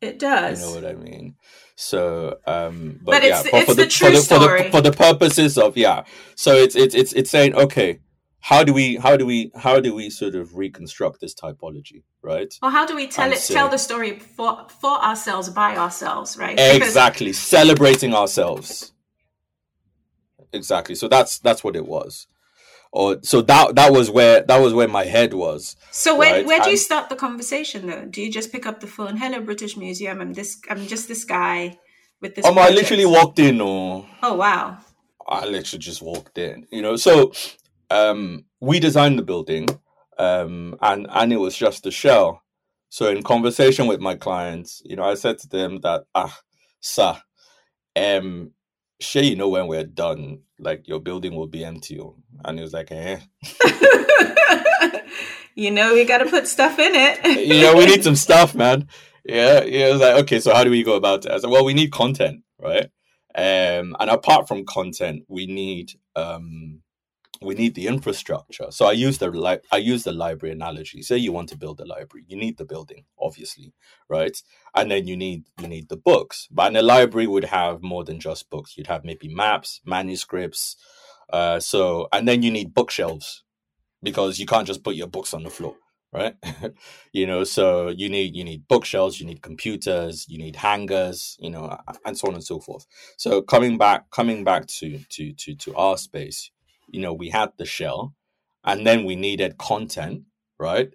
[0.00, 0.60] it does.
[0.60, 1.36] You know what I mean?
[1.76, 4.58] So, um, but, but yeah, it's, for, it's for the, the true for the, story.
[4.58, 6.02] For the, for the purposes of yeah,
[6.34, 8.00] so it's it's it's it's saying okay,
[8.44, 12.52] how do we how do we how do we sort of reconstruct this typology right?
[12.62, 15.78] Or how do we tell and it so, tell the story for for ourselves by
[15.78, 16.58] ourselves right?
[16.60, 17.28] Exactly.
[17.28, 17.38] Because...
[17.38, 18.92] celebrating ourselves.
[20.52, 20.94] Exactly.
[20.94, 22.26] So that's that's what it was.
[22.92, 26.46] Or so that that was where that was where my head was so where, right?
[26.46, 28.04] where do you start the conversation though?
[28.04, 31.24] Do you just pick up the phone hello british museum i'm this i'm just this
[31.24, 31.76] guy
[32.20, 34.78] with this um, i literally walked in or oh wow.
[35.26, 36.94] I literally just walked in you know?
[36.94, 37.32] So
[37.90, 39.68] um, we designed the building,
[40.18, 42.42] um, and and it was just a shell.
[42.88, 46.38] So in conversation with my clients, you know, I said to them that ah,
[46.80, 47.16] sir,
[47.96, 48.52] um,
[49.00, 52.00] sure you know when we're done, like your building will be empty.
[52.00, 52.16] Oh.
[52.44, 53.18] And he was like, eh.
[55.54, 57.46] you know, we got to put stuff in it.
[57.46, 58.88] you know, we need some stuff, man.
[59.24, 59.88] Yeah, yeah.
[59.88, 61.32] It was like, okay, so how do we go about it?
[61.32, 62.90] I said, well, we need content, right?
[63.34, 66.80] Um, and apart from content, we need um,
[67.40, 68.66] we need the infrastructure.
[68.70, 71.02] So I use the li- I use the library analogy.
[71.02, 73.72] Say you want to build a library, you need the building, obviously,
[74.08, 74.36] right?
[74.74, 76.48] And then you need you need the books.
[76.50, 78.76] But in a library would have more than just books.
[78.76, 80.76] You'd have maybe maps, manuscripts.
[81.32, 83.44] Uh, so and then you need bookshelves
[84.02, 85.74] because you can't just put your books on the floor,
[86.12, 86.36] right?
[87.12, 91.50] you know, so you need you need bookshelves, you need computers, you need hangers, you
[91.50, 92.86] know, and so on and so forth.
[93.16, 96.50] So coming back coming back to to to to our space,
[96.94, 98.14] you know, we had the shell
[98.64, 100.22] and then we needed content,
[100.58, 100.90] right?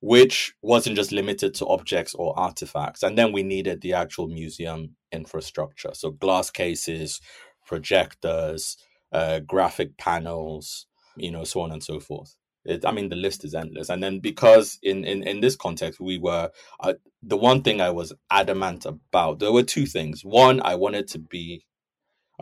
[0.00, 3.02] Which wasn't just limited to objects or artifacts.
[3.02, 5.90] And then we needed the actual museum infrastructure.
[5.92, 7.20] So glass cases,
[7.66, 8.78] projectors,
[9.12, 10.86] uh, graphic panels,
[11.16, 12.34] you know, so on and so forth.
[12.64, 13.90] It, I mean, the list is endless.
[13.90, 16.50] And then because in in in this context, we were
[16.80, 19.40] uh, the one thing I was adamant about.
[19.40, 20.24] There were two things.
[20.24, 21.64] One, I wanted to be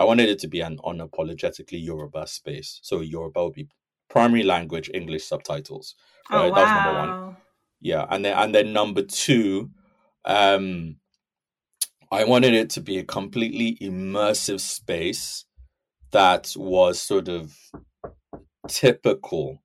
[0.00, 2.80] I wanted it to be an unapologetically Yoruba space.
[2.82, 3.68] So Yoruba would be
[4.08, 5.94] primary language, English subtitles.
[6.30, 6.46] Right?
[6.46, 6.54] Oh, wow.
[6.54, 7.36] That was number one.
[7.82, 8.06] Yeah.
[8.08, 9.70] And then and then number two,
[10.24, 10.96] um,
[12.10, 15.44] I wanted it to be a completely immersive space
[16.12, 17.54] that was sort of
[18.68, 19.62] typical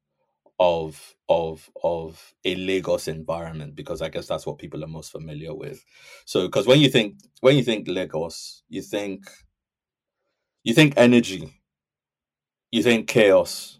[0.59, 5.55] of of of a Lagos environment because I guess that's what people are most familiar
[5.55, 5.81] with.
[6.25, 9.29] So because when you think when you think Lagos, you think
[10.65, 11.61] you think energy,
[12.71, 13.79] you think chaos,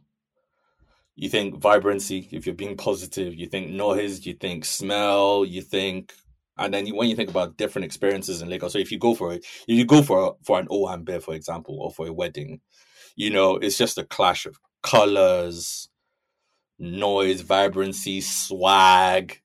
[1.15, 2.29] you think vibrancy.
[2.31, 6.13] If you're being positive, you think noise, you think smell, you think,
[6.59, 9.15] and then you, when you think about different experiences in Lagos, so if you go
[9.15, 12.61] for it, if you go for for an Owambe, for example, or for a wedding,
[13.15, 15.89] you know, it's just a clash of colors,
[16.77, 19.41] noise, vibrancy, swag,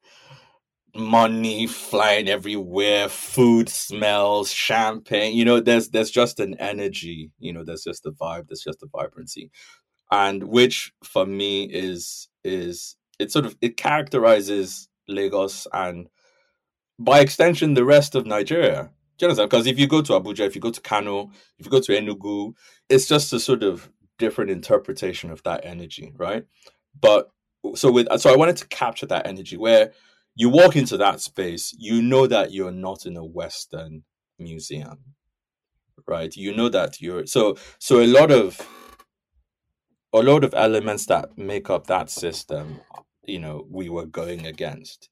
[0.95, 5.37] money flying everywhere, food smells, champagne.
[5.37, 7.31] You know, there's there's just an energy.
[7.39, 8.49] You know, there's just a vibe.
[8.49, 9.51] There's just a vibrancy,
[10.11, 16.09] and which for me is is it sort of it characterizes Lagos and
[16.99, 18.91] by extension the rest of Nigeria.
[19.19, 21.93] Because if you go to Abuja, if you go to Kano, if you go to
[21.93, 22.55] Enugu,
[22.89, 26.47] it's just a sort of different interpretation of that energy, right?
[26.99, 27.31] But
[27.75, 29.93] so with so I wanted to capture that energy where
[30.41, 34.05] you walk into that space, you know that you're not in a Western
[34.39, 34.99] museum,
[36.07, 36.35] right?
[36.35, 38.59] You know that you're so so a lot of
[40.15, 42.81] a lot of elements that make up that system,
[43.27, 45.11] you know, we were going against.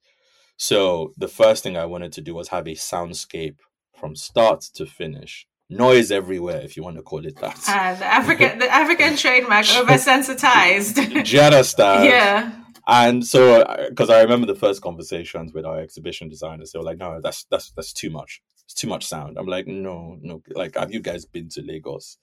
[0.56, 3.58] So the first thing I wanted to do was have a soundscape
[3.94, 5.46] from start to finish.
[5.68, 7.62] Noise everywhere, if you want to call it that.
[7.68, 11.22] Uh, the African, the African trademark, oversensitized.
[11.24, 12.04] Jetta style.
[12.14, 16.78] Yeah and so, uh, because I remember the first conversations with our exhibition designers, they
[16.78, 18.40] were like, "No, that's that's that's too much.
[18.64, 20.42] It's too much sound." I'm like, "No, no.
[20.48, 22.16] Like, have you guys been to Lagos?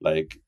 [0.00, 0.38] Like,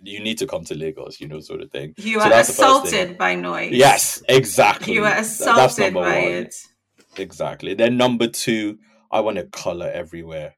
[0.00, 3.18] you need to come to Lagos, you know, sort of thing." You so are assaulted
[3.18, 3.72] by noise.
[3.72, 4.94] Yes, exactly.
[4.94, 6.12] You are assaulted That's by one.
[6.12, 6.54] it.
[7.16, 7.74] Exactly.
[7.74, 8.78] Then number two,
[9.10, 10.54] I want a color everywhere.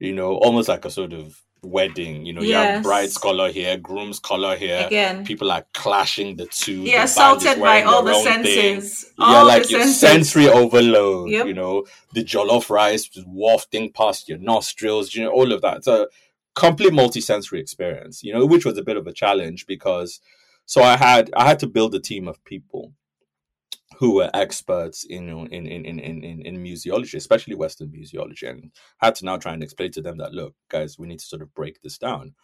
[0.00, 2.26] You know, almost like a sort of wedding.
[2.26, 2.48] You know, yes.
[2.48, 4.84] you have bride's color here, groom's color here.
[4.86, 6.82] Again, people are clashing the two.
[6.82, 9.12] Yeah, assaulted by all the senses.
[9.18, 11.30] All yeah, like your sensory overload.
[11.30, 11.46] Yep.
[11.46, 15.14] You know, the jollof rice wafting past your nostrils.
[15.14, 15.78] You know, all of that.
[15.78, 16.08] It's a
[16.54, 18.22] complete multi-sensory experience.
[18.22, 20.20] You know, which was a bit of a challenge because
[20.66, 22.92] so I had I had to build a team of people
[23.98, 29.14] who were experts in in in in in, in museology, especially Western museology, and had
[29.16, 31.54] to now try and explain to them that look, guys, we need to sort of
[31.54, 32.34] break this down,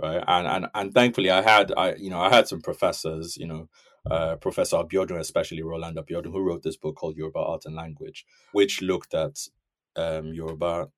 [0.00, 0.22] right?
[0.26, 3.68] And and and thankfully, I had I you know I had some professors, you know,
[4.10, 8.24] uh, Professor Abiodun, especially Roland Abiodun, who wrote this book called Yoruba Art and Language,
[8.52, 9.38] which looked at
[9.96, 10.88] um, Yoruba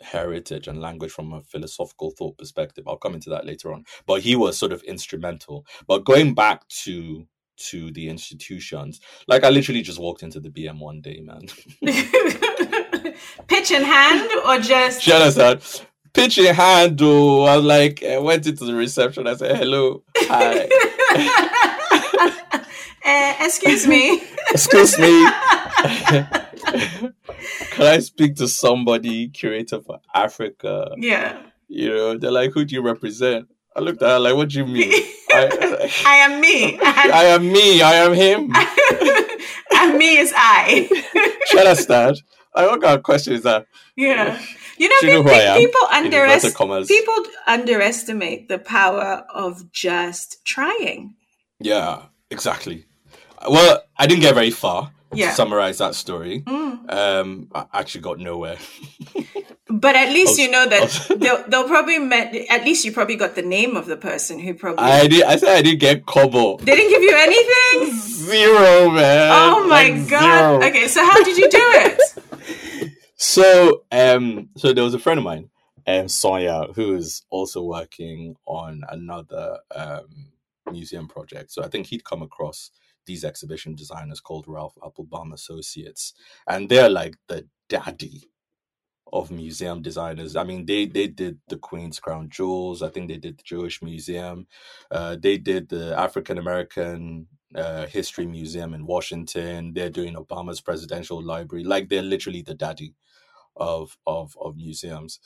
[0.00, 2.84] heritage and language from a philosophical thought perspective.
[2.86, 3.84] I'll come into that later on.
[4.06, 5.66] But he was sort of instrumental.
[5.86, 7.26] But going back to
[7.58, 11.46] to the institutions, like I literally just walked into the BM one day, man.
[13.48, 17.44] Pitch in hand or just Shut Pitch in hand, though.
[17.44, 19.26] I was like, I went into the reception.
[19.26, 20.68] I said, hello, hi.
[23.04, 24.22] uh, excuse me.
[24.50, 25.30] excuse me.
[27.70, 30.92] Can I speak to somebody, curator for Africa?
[30.96, 31.40] Yeah.
[31.68, 33.48] You know, they're like, who do you represent?
[33.78, 34.90] I looked at her like, what do you mean?
[35.30, 36.80] I, I am me.
[36.80, 37.80] I am me.
[37.80, 38.52] I am him.
[39.76, 40.88] and me is I.
[41.46, 42.18] Should I start?
[42.56, 43.66] I what kind of question is that?
[43.96, 44.36] Yeah.
[44.78, 47.14] You know, you know people, underestimate people
[47.46, 51.14] underestimate the power of just trying.
[51.60, 52.86] Yeah, exactly.
[53.48, 55.30] Well, I didn't get very far yeah.
[55.30, 56.42] to summarize that story.
[56.42, 56.92] Mm.
[56.92, 58.58] Um, I actually got nowhere.
[59.70, 62.34] but at least was, you know that they'll, they'll probably met.
[62.48, 64.84] At least you probably got the name of the person who probably.
[64.84, 65.24] I did.
[65.24, 66.56] I said I didn't get kobo.
[66.58, 67.98] They didn't give you anything.
[68.00, 69.30] Zero, man.
[69.32, 70.60] Oh my like god.
[70.60, 70.68] Zero.
[70.68, 72.92] Okay, so how did you do it?
[73.16, 75.50] so, um, so there was a friend of mine,
[75.86, 80.32] um, Sonia, who is also working on another um
[80.70, 81.50] museum project.
[81.50, 82.70] So I think he'd come across
[83.06, 86.14] these exhibition designers called Ralph Appelbaum Associates,
[86.46, 88.30] and they're like the daddy
[89.12, 90.36] of museum designers.
[90.36, 92.82] I mean, they they did the Queen's Crown Jewels.
[92.82, 94.46] I think they did the Jewish Museum.
[94.90, 99.72] Uh, they did the African American uh, History Museum in Washington.
[99.74, 101.64] They're doing Obama's Presidential Library.
[101.64, 102.94] Like they're literally the daddy
[103.56, 105.20] of of of museums.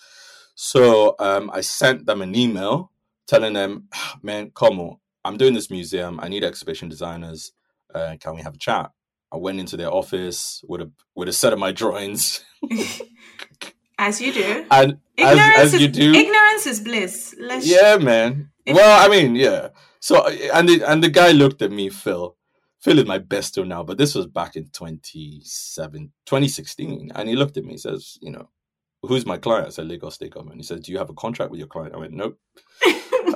[0.55, 2.93] So um, I sent them an email
[3.27, 6.21] telling them, ah, man, come on, I'm doing this museum.
[6.23, 7.53] I need exhibition designers
[7.95, 8.91] uh, can we have a chat?
[9.33, 12.45] I went into their office with a with a set of my drawings.
[13.99, 14.67] as you do.
[14.71, 16.13] And ignorance as, as you do.
[16.13, 17.35] Ignorance is bliss.
[17.39, 18.51] Let's yeah, man.
[18.67, 19.69] well, I mean, yeah.
[20.01, 22.37] So and the and the guy looked at me, Phil.
[22.83, 27.13] Phil is my besto now, but this was back in 27, 2016.
[27.15, 28.49] And he looked at me, he says, you know,
[29.03, 29.69] who's my client?
[29.69, 30.59] I said, Lagos State Government.
[30.59, 31.95] He said, do you have a contract with your client?
[31.95, 32.41] I went, nope.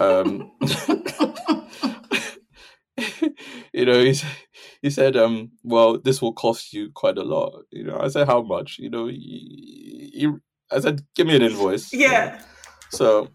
[0.00, 0.50] um,
[3.72, 4.20] you know, he,
[4.82, 7.62] he said, um, well, this will cost you quite a lot.
[7.70, 8.78] You know, I said, how much?
[8.80, 10.28] You know, he,
[10.70, 11.92] I said, give me an invoice.
[11.92, 12.42] Yeah.
[12.90, 13.28] So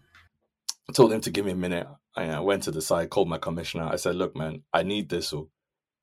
[0.88, 1.86] I told him to give me a minute.
[2.14, 3.88] I went to the site, called my commissioner.
[3.90, 5.28] I said, look, man, I need this.
[5.28, 5.48] So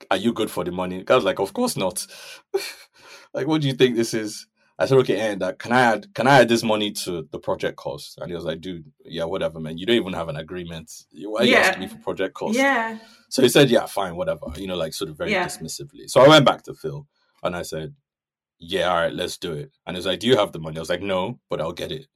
[0.09, 1.03] are you good for the money?
[1.03, 2.05] Guy was like, of course not.
[3.33, 4.47] like, what do you think this is?
[4.79, 7.37] I said, okay, and uh, can I add can I add this money to the
[7.37, 8.17] project cost?
[8.17, 9.77] And he was like, dude, yeah, whatever, man.
[9.77, 10.89] You don't even have an agreement.
[11.11, 11.49] Why yeah.
[11.49, 12.57] you asking me for project cost?
[12.57, 12.97] Yeah.
[13.29, 14.45] So he said, yeah, fine, whatever.
[14.55, 15.45] You know, like sort of very yeah.
[15.45, 16.07] dismissively.
[16.07, 17.05] So I went back to Phil
[17.43, 17.93] and I said,
[18.59, 19.71] yeah, all right, let's do it.
[19.85, 20.77] And he was like, do you have the money?
[20.77, 22.07] I was like, no, but I'll get it.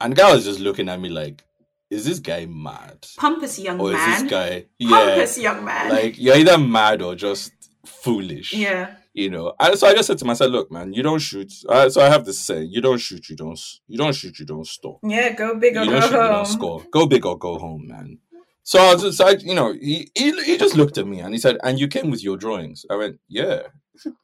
[0.00, 1.42] And the guy was just looking at me like,
[1.90, 3.06] is this guy mad?
[3.16, 4.10] Pompous young or man.
[4.10, 5.90] Is this guy, yeah, pompous young man.
[5.90, 7.52] Like you're either mad or just
[7.84, 8.52] foolish.
[8.54, 11.50] Yeah you know and so i just said to myself look man you don't shoot
[11.68, 14.44] uh, so i have this saying you don't shoot you don't you don't shoot you
[14.44, 16.22] don't stop yeah go big or you go shoot, home.
[16.22, 18.18] you don't score go big or go home man
[18.64, 21.32] so i was just like you know he, he he just looked at me and
[21.32, 23.62] he said and you came with your drawings i went yeah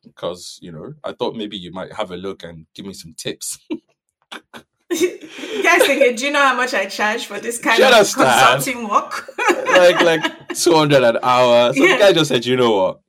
[0.04, 3.14] because you know i thought maybe you might have a look and give me some
[3.14, 3.58] tips
[4.90, 9.30] guys thinking, do you know how much I charge for this kind of consulting work?
[9.66, 11.72] like like two hundred an hour.
[11.72, 11.92] So yeah.
[11.92, 13.00] the guy just said, you know what?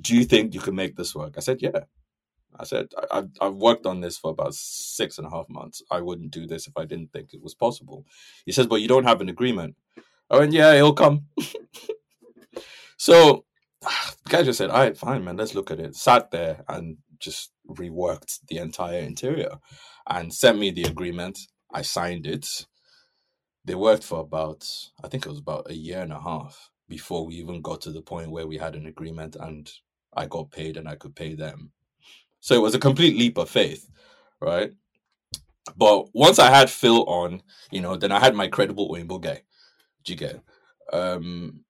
[0.00, 1.34] do you think you can make this work?
[1.36, 1.80] I said, yeah.
[2.58, 5.82] I said, I, I've worked on this for about six and a half months.
[5.90, 8.04] I wouldn't do this if I didn't think it was possible.
[8.44, 9.76] He says, but you don't have an agreement.
[10.28, 11.26] I went, yeah, it'll come.
[12.96, 13.44] so
[14.28, 15.94] guy just said, all right, fine, man, let's look at it.
[15.96, 19.58] Sat there and just reworked the entire interior
[20.08, 21.38] and sent me the agreement.
[21.72, 22.66] I signed it.
[23.64, 24.66] They worked for about,
[25.04, 27.92] I think it was about a year and a half before we even got to
[27.92, 29.70] the point where we had an agreement and
[30.14, 31.70] I got paid and I could pay them.
[32.40, 33.88] So it was a complete leap of faith,
[34.40, 34.72] right?
[35.76, 39.42] But once I had Phil on, you know, then I had my credible Oyinbo guy.
[40.04, 40.40] Do you get?
[40.92, 41.60] Um,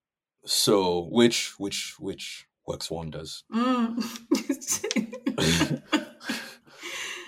[0.45, 3.43] so which which which works wonders.
[3.53, 4.01] Mm.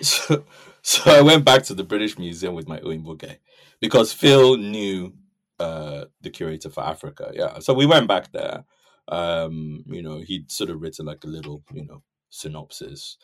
[0.02, 0.44] so
[0.82, 3.38] so I went back to the British Museum with my Oyinbo guy
[3.80, 5.14] because Phil knew
[5.58, 7.30] uh, the curator for Africa.
[7.34, 8.64] Yeah, so we went back there
[9.08, 13.16] um, you know, he'd sort of written like a little, you know, synopsis.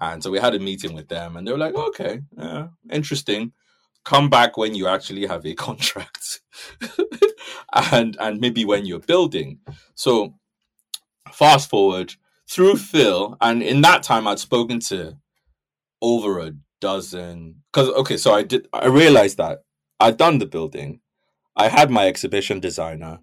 [0.00, 3.52] And so we had a meeting with them and they were like, okay, yeah, interesting.
[4.04, 6.40] Come back when you actually have a contract.
[7.72, 9.58] and and maybe when you're building.
[9.94, 10.34] So
[11.32, 12.14] fast forward
[12.48, 15.16] through Phil, and in that time I'd spoken to
[16.00, 17.62] over a dozen.
[17.72, 18.68] Because okay, so I did.
[18.72, 19.64] I realized that
[20.00, 21.00] I'd done the building.
[21.56, 23.18] I had my exhibition designer,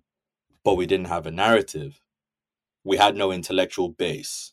[0.64, 2.02] but we didn't have a narrative.
[2.84, 4.52] We had no intellectual base.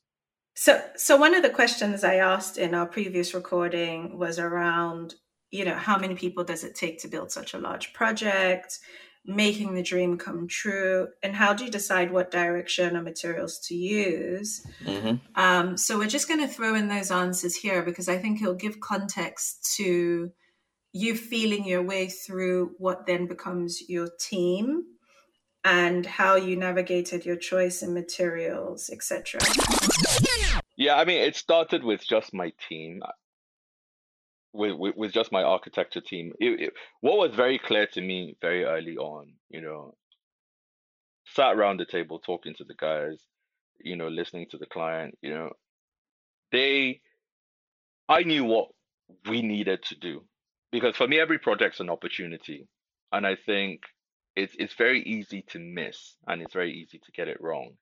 [0.54, 5.16] So, so one of the questions I asked in our previous recording was around,
[5.52, 8.80] you know, how many people does it take to build such a large project?
[9.24, 13.74] making the dream come true and how do you decide what direction or materials to
[13.74, 15.14] use mm-hmm.
[15.40, 18.54] um, so we're just going to throw in those answers here because i think it'll
[18.54, 20.30] give context to
[20.92, 24.82] you feeling your way through what then becomes your team
[25.64, 29.40] and how you navigated your choice in materials etc
[30.76, 33.00] yeah i mean it started with just my team
[34.52, 36.32] with, with, with just my architecture team.
[36.38, 39.94] It, it, what was very clear to me very early on, you know,
[41.26, 43.22] sat around the table talking to the guys,
[43.80, 45.50] you know, listening to the client, you know,
[46.50, 47.00] they,
[48.08, 48.68] I knew what
[49.28, 50.24] we needed to do
[50.70, 52.66] because for me, every project's an opportunity.
[53.10, 53.82] And I think
[54.36, 57.72] it's, it's very easy to miss and it's very easy to get it wrong,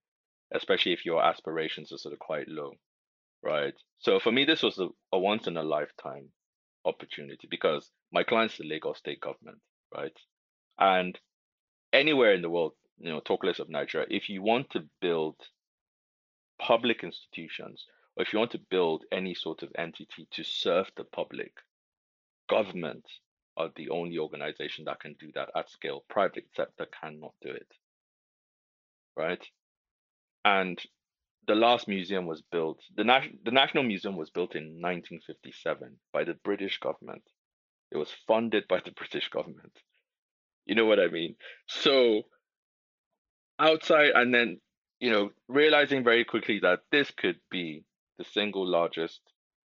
[0.52, 2.72] especially if your aspirations are sort of quite low.
[3.42, 3.74] Right.
[4.00, 6.28] So for me, this was a, a once in a lifetime
[6.84, 9.58] opportunity because my client's the Lagos state government,
[9.94, 10.16] right?
[10.78, 11.18] And
[11.92, 15.36] anywhere in the world, you know, talk less of Nigeria, if you want to build
[16.60, 21.04] public institutions or if you want to build any sort of entity to serve the
[21.04, 21.52] public,
[22.48, 23.04] government
[23.56, 26.04] are the only organization that can do that at scale.
[26.08, 27.66] Private sector cannot do it.
[29.16, 29.44] Right?
[30.44, 30.80] And
[31.50, 36.22] the last museum was built, the, Nat- the National Museum was built in 1957 by
[36.22, 37.24] the British government.
[37.90, 39.72] It was funded by the British government.
[40.64, 41.34] You know what I mean?
[41.66, 42.22] So,
[43.58, 44.60] outside, and then,
[45.00, 47.82] you know, realizing very quickly that this could be
[48.18, 49.20] the single largest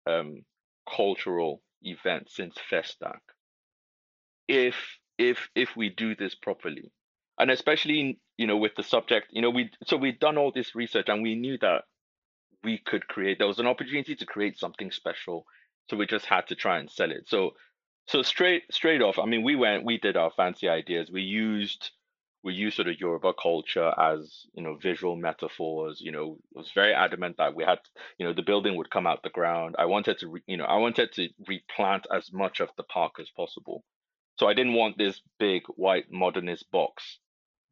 [0.06, 0.46] um,
[0.88, 3.20] cultural event since Festac.
[4.48, 4.76] If
[5.18, 6.90] if if we do this properly,
[7.38, 10.74] and especially you know with the subject you know we so we'd done all this
[10.74, 11.84] research and we knew that
[12.64, 15.44] we could create there was an opportunity to create something special
[15.88, 17.50] so we just had to try and sell it so
[18.06, 21.90] so straight straight off i mean we went we did our fancy ideas we used
[22.46, 26.00] we used sort of Yoruba culture as you know visual metaphors.
[26.00, 27.80] You know, it was very adamant that we had
[28.18, 29.74] you know the building would come out the ground.
[29.80, 33.14] I wanted to re, you know I wanted to replant as much of the park
[33.20, 33.82] as possible.
[34.38, 37.18] So I didn't want this big white modernist box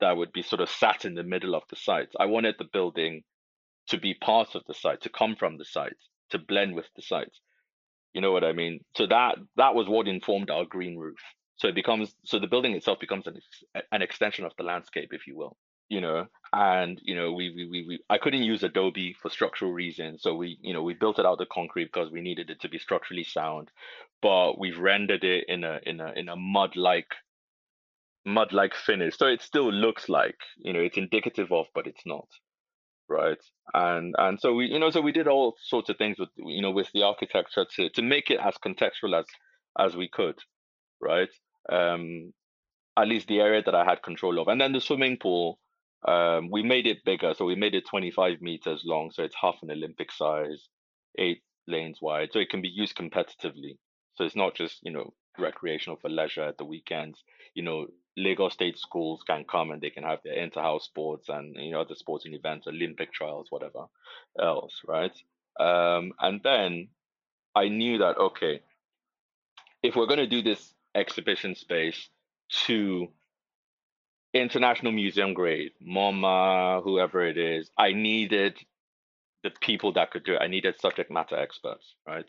[0.00, 2.08] that would be sort of sat in the middle of the site.
[2.18, 3.22] I wanted the building
[3.88, 5.96] to be part of the site, to come from the site,
[6.30, 7.32] to blend with the site.
[8.12, 8.80] You know what I mean?
[8.96, 11.18] So that that was what informed our green roof.
[11.56, 13.38] So it becomes so the building itself becomes an
[13.92, 15.56] an extension of the landscape, if you will.
[15.88, 19.72] You know, and you know we, we we we I couldn't use Adobe for structural
[19.72, 22.60] reasons, so we you know we built it out of concrete because we needed it
[22.62, 23.70] to be structurally sound,
[24.22, 27.08] but we've rendered it in a in a in a mud like
[28.24, 29.16] mud like finish.
[29.16, 32.28] So it still looks like, you know, it's indicative of, but it's not.
[33.08, 33.38] Right.
[33.74, 36.62] And and so we you know, so we did all sorts of things with you
[36.62, 39.26] know, with the architecture to to make it as contextual as
[39.78, 40.38] as we could.
[41.00, 41.28] Right.
[41.70, 42.32] Um
[42.96, 44.48] at least the area that I had control of.
[44.48, 45.58] And then the swimming pool,
[46.06, 47.34] um, we made it bigger.
[47.34, 49.10] So we made it 25 meters long.
[49.10, 50.68] So it's half an Olympic size,
[51.18, 52.30] eight lanes wide.
[52.32, 53.78] So it can be used competitively.
[54.14, 57.22] So it's not just, you know, recreational for leisure at the weekends.
[57.54, 57.86] You know,
[58.16, 61.80] Lagos State schools can come and they can have their inter-house sports and you know
[61.80, 63.86] other sporting events, Olympic trials, whatever
[64.38, 65.16] else, right?
[65.58, 66.88] Um, and then
[67.54, 68.60] I knew that okay,
[69.82, 72.08] if we're going to do this exhibition space
[72.66, 73.08] to
[74.32, 78.58] international museum grade, MoMA, whoever it is, I needed
[79.42, 80.42] the people that could do it.
[80.42, 82.26] I needed subject matter experts, right?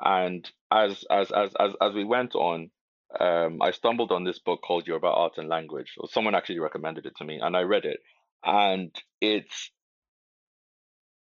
[0.00, 2.70] And as as as as as we went on,
[3.18, 5.94] um, I stumbled on this book called Yoruba Art and Language.
[5.98, 8.00] Or someone actually recommended it to me, and I read it,
[8.44, 9.70] and it's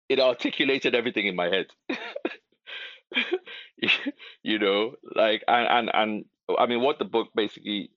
[0.09, 1.67] it articulated everything in my head.
[4.43, 6.25] you know, like and and and
[6.59, 7.91] I mean, what the book basically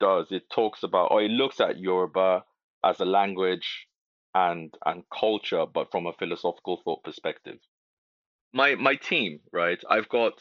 [0.00, 2.44] does, it talks about or it looks at Yoruba
[2.84, 3.86] as a language
[4.34, 7.58] and and culture, but from a philosophical thought perspective.
[8.52, 9.82] My my team, right?
[9.90, 10.34] I've got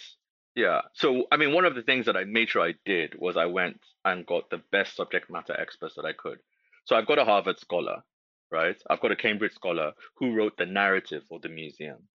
[0.58, 0.82] yeah.
[0.94, 3.46] So, I mean, one of the things that I made sure I did was I
[3.46, 6.40] went and got the best subject matter experts that I could.
[6.86, 8.04] So, I've got a Harvard scholar,
[8.52, 8.82] right?
[8.90, 12.10] I've got a Cambridge scholar who wrote the narrative for the museum,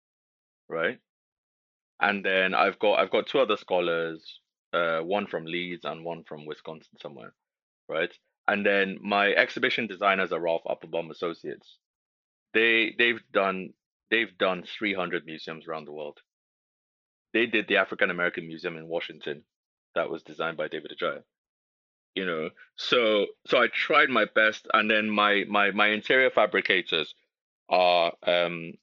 [0.69, 0.99] right?
[2.01, 4.41] And then I've got I've got two other scholars,
[4.73, 7.33] uh, one from Leeds and one from Wisconsin somewhere,
[7.89, 8.11] right?
[8.47, 11.77] and then my exhibition designers are Ralph Appelbaum Associates.
[12.53, 13.73] They they've done
[14.09, 16.19] they've done 300 museums around the world.
[17.33, 19.43] They did the African American Museum in Washington,
[19.95, 21.23] that was designed by David Adjaye.
[22.15, 27.13] You know, so so I tried my best, and then my my my interior fabricators
[27.69, 28.73] are um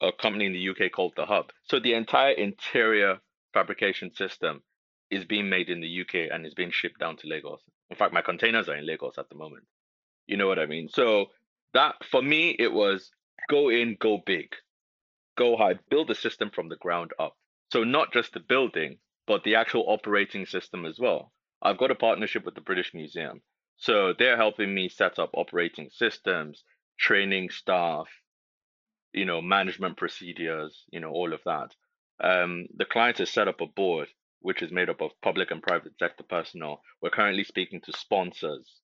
[0.00, 1.52] a company in the UK called The Hub.
[1.64, 3.18] So the entire interior
[3.52, 4.62] fabrication system
[5.10, 7.60] is being made in the UK and is being shipped down to Lagos.
[7.90, 9.64] In fact, my containers are in Lagos at the moment.
[10.26, 10.88] You know what I mean?
[10.88, 11.26] So
[11.74, 13.10] that for me, it was
[13.48, 14.54] go in, go big,
[15.36, 17.36] go high, build the system from the ground up.
[17.70, 21.32] So not just the building, but the actual operating system as well.
[21.62, 23.42] I've got a partnership with the British Museum.
[23.76, 26.64] So they're helping me set up operating systems,
[26.98, 28.08] training staff,
[29.12, 31.74] you know, management procedures, you know, all of that.
[32.22, 34.08] Um, the client has set up a board
[34.40, 36.82] which is made up of public and private sector personnel.
[37.02, 38.80] We're currently speaking to sponsors,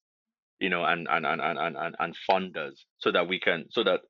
[0.58, 4.00] you know, and and and and and, and funders, so that we can so that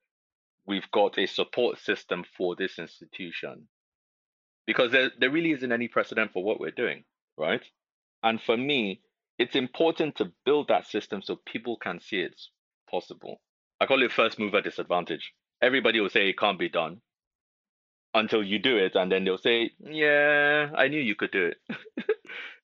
[0.66, 3.68] we've got a support system for this institution.
[4.66, 7.04] Because there there really isn't any precedent for what we're doing,
[7.36, 7.62] right?
[8.22, 9.00] And for me,
[9.38, 12.50] it's important to build that system so people can see it's
[12.90, 13.40] possible.
[13.80, 15.32] I call it first mover disadvantage.
[15.62, 17.00] Everybody will say it can't be done
[18.14, 21.58] until you do it, and then they'll say, "Yeah, I knew you could do it."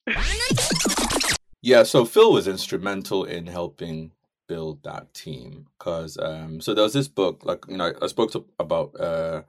[1.62, 4.12] yeah, so Phil was instrumental in helping
[4.48, 8.32] build that team because um, so there was this book, like you know, I spoke
[8.32, 9.42] to, about uh,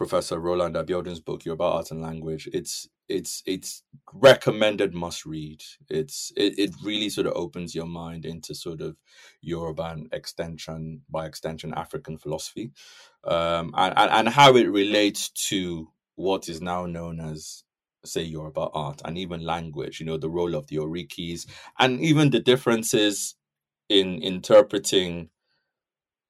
[0.00, 2.48] Professor Roland Abiodun's book, Yoruba Art and Language.
[2.54, 3.82] It's it's it's
[4.14, 5.60] recommended must read.
[5.90, 8.96] It's it, it really sort of opens your mind into sort of
[9.42, 12.72] Yoruba extension by extension African philosophy,
[13.24, 17.64] um, and, and and how it relates to what is now known as
[18.02, 20.00] say Yoruba art and even language.
[20.00, 21.44] You know the role of the orikis
[21.78, 23.34] and even the differences
[23.90, 25.28] in interpreting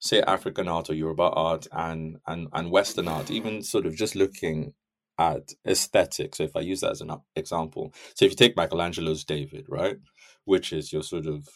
[0.01, 4.17] say African art or Yoruba art and and and Western art, even sort of just
[4.17, 4.73] looking
[5.19, 6.39] at aesthetics.
[6.39, 9.97] So if I use that as an example, so if you take Michelangelo's David, right,
[10.45, 11.47] which is your sort of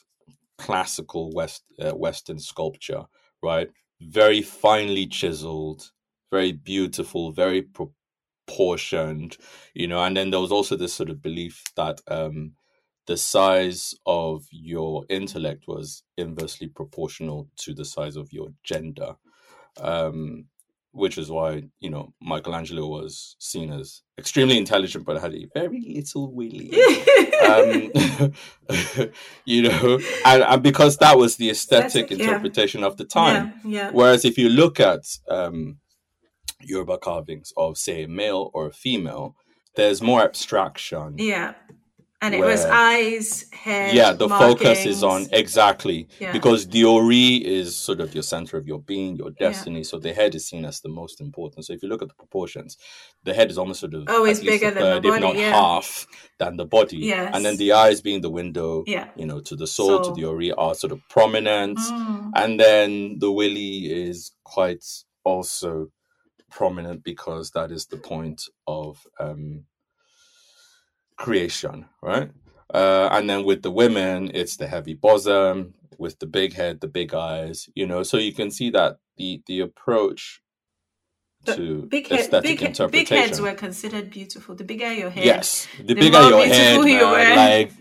[0.58, 3.04] classical West uh, Western sculpture,
[3.42, 3.68] right,
[4.00, 5.90] very finely chiseled,
[6.30, 7.62] very beautiful, very
[8.46, 9.38] proportioned,
[9.74, 12.52] you know, and then there was also this sort of belief that um,
[13.06, 19.16] the size of your intellect was inversely proportional to the size of your gender.
[19.80, 20.46] Um,
[20.94, 25.80] which is why you know Michelangelo was seen as extremely intelligent, but had a very
[25.80, 26.70] little willy.
[27.44, 27.90] um,
[29.44, 32.86] you know, and, and, because that was the aesthetic interpretation yeah.
[32.86, 33.54] of the time.
[33.64, 33.90] Yeah, yeah.
[33.90, 35.78] Whereas if you look at um,
[36.60, 39.34] Yoruba carvings of, say, a male or a female,
[39.74, 41.16] there's more abstraction.
[41.18, 41.54] Yeah
[42.24, 43.94] and it was eyes, head.
[43.94, 44.60] Yeah, the markings.
[44.60, 46.32] focus is on exactly yeah.
[46.32, 49.80] because the ori is sort of your center of your being, your destiny.
[49.80, 49.84] Yeah.
[49.84, 51.66] So the head is seen as the most important.
[51.66, 52.78] So if you look at the proportions,
[53.24, 55.50] the head is almost sort of always bigger than third, the body, if not yeah.
[55.50, 56.06] half
[56.38, 56.98] than the body.
[56.98, 57.30] Yes.
[57.34, 59.08] and then the eyes being the window, yeah.
[59.16, 60.14] you know, to the soul, soul.
[60.14, 62.30] to the ori are sort of prominent, mm.
[62.36, 64.84] and then the willy is quite
[65.24, 65.90] also
[66.50, 69.64] prominent because that is the point of um
[71.16, 72.30] creation, right?
[72.72, 76.88] Uh, and then with the women, it's the heavy bosom with the big head, the
[76.88, 78.02] big eyes, you know.
[78.02, 80.40] So you can see that the the approach
[81.46, 83.16] to big head, aesthetic big, interpretation.
[83.16, 84.54] Big heads were considered beautiful.
[84.54, 87.72] The bigger your head, yes, the, the bigger your head, man, you like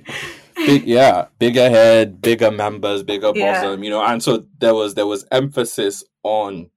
[0.55, 3.61] big, yeah, bigger head, bigger members, bigger yeah.
[3.61, 4.03] bosom, you know.
[4.03, 6.69] And so there was there was emphasis on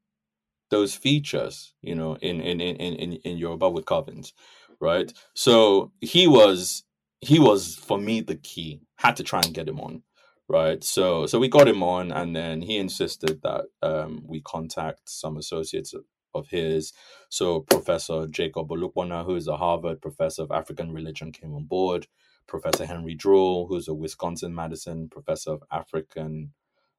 [0.71, 4.33] those features, you know, in in in in in Yoruba with carvings
[4.81, 5.13] right?
[5.35, 6.85] So he was
[7.21, 8.81] he was for me the key.
[8.97, 10.03] Had to try and get him on,
[10.49, 10.83] right?
[10.83, 15.37] So so we got him on, and then he insisted that um, we contact some
[15.37, 15.95] associates
[16.35, 16.93] of his.
[17.29, 22.07] So Professor Jacob Olupona, who is a Harvard professor of African religion, came on board.
[22.47, 26.53] Professor Henry Drewal, who's a Wisconsin Madison professor of African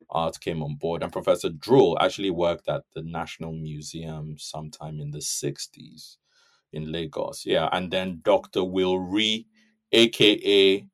[0.09, 1.03] art, came on board.
[1.03, 6.17] And Professor Drewal actually worked at the National Museum sometime in the 60s
[6.74, 7.45] in Lagos.
[7.45, 8.63] Yeah, and then Dr.
[8.63, 9.45] Will Rea,
[9.91, 10.86] aka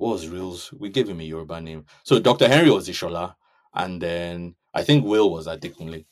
[0.00, 0.72] what was Real's?
[0.72, 1.84] We gave him a Yoruba name.
[2.04, 2.48] So Dr.
[2.48, 3.34] Henry was Ishola,
[3.74, 6.06] and then I think Will was Adekunle.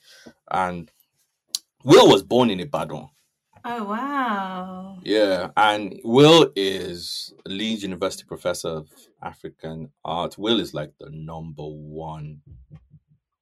[0.50, 0.90] And
[1.84, 3.08] Will was born in Ibadan.
[3.64, 4.98] Oh wow.
[5.02, 8.90] Yeah, and Will is Leeds University professor of
[9.22, 10.36] African art.
[10.36, 12.42] Will is like the number one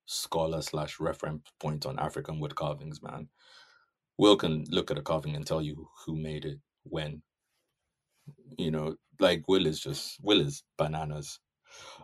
[0.04, 3.28] scholar slash reference point on African wood carvings, man.
[4.18, 7.22] Will can look at a carving and tell you who made it, when.
[8.58, 11.40] You know, like Will is just Will is bananas.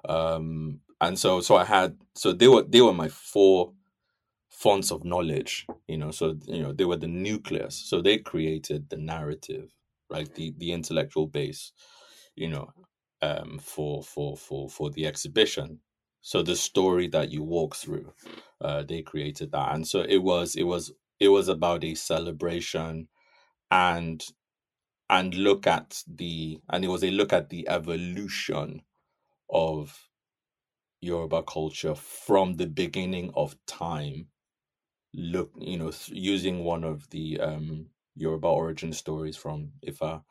[0.08, 3.72] Um, and so so I had so they were they were my four
[4.50, 6.10] fonts of knowledge, you know.
[6.10, 7.76] So you know they were the nucleus.
[7.76, 9.70] So they created the narrative,
[10.10, 10.32] right?
[10.34, 11.72] The the intellectual base,
[12.36, 12.72] you know,
[13.22, 15.80] um, for for for for the exhibition.
[16.22, 18.12] So the story that you walk through,
[18.60, 20.92] uh, they created that, and so it was it was
[21.22, 23.08] it was about a celebration,
[23.70, 24.22] and
[25.08, 28.82] and look at the and it was a look at the evolution
[29.50, 30.08] of
[31.00, 34.26] Yoruba culture from the beginning of time.
[35.14, 40.22] Look, you know, using one of the um, Yoruba origin stories from Ifa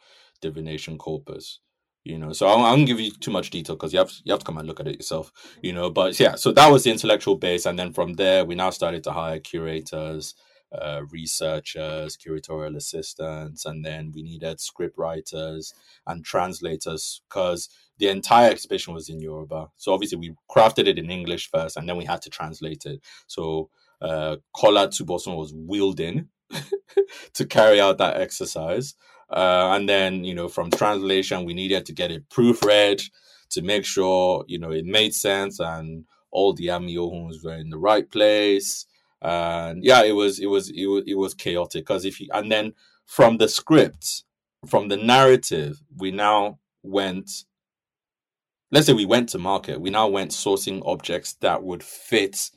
[0.41, 1.59] divination corpus.
[2.03, 4.11] You know, so I won't I won't give you too much detail because you have
[4.23, 5.31] you have to come and look at it yourself.
[5.61, 8.55] You know, but yeah, so that was the intellectual base, and then from there we
[8.55, 10.33] now started to hire curators,
[10.72, 15.74] uh, researchers, curatorial assistants, and then we needed script writers
[16.07, 19.69] and translators because the entire exhibition was in Yoruba.
[19.78, 23.01] So obviously we crafted it in English first, and then we had to translate it.
[23.28, 23.69] So
[24.01, 26.30] uh, Kola Tubosun was wheeled in
[27.34, 28.95] to carry out that exercise.
[29.30, 33.01] Uh, and then, you know, from translation, we needed to get it proofread
[33.51, 37.69] to make sure, you know, it made sense and all the Ami amiohuns were in
[37.69, 38.86] the right place.
[39.22, 42.51] And yeah, it was, it was, it was, it was chaotic because if you, and
[42.51, 42.74] then
[43.05, 44.24] from the script,
[44.65, 47.30] from the narrative, we now went,
[48.72, 52.49] let's say we went to market, we now went sourcing objects that would fit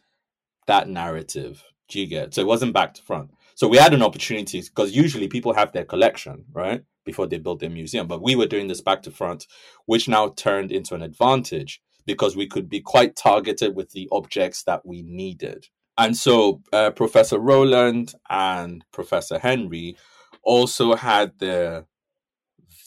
[0.66, 1.62] that narrative.
[1.88, 2.34] Do you get?
[2.34, 3.30] So it wasn't back to front.
[3.56, 6.82] So we had an opportunity because usually people have their collection, right?
[7.04, 8.06] Before they build their museum.
[8.06, 9.46] But we were doing this back to front,
[9.86, 14.62] which now turned into an advantage because we could be quite targeted with the objects
[14.64, 15.68] that we needed.
[15.96, 19.96] And so uh, Professor Roland and Professor Henry
[20.42, 21.86] also had their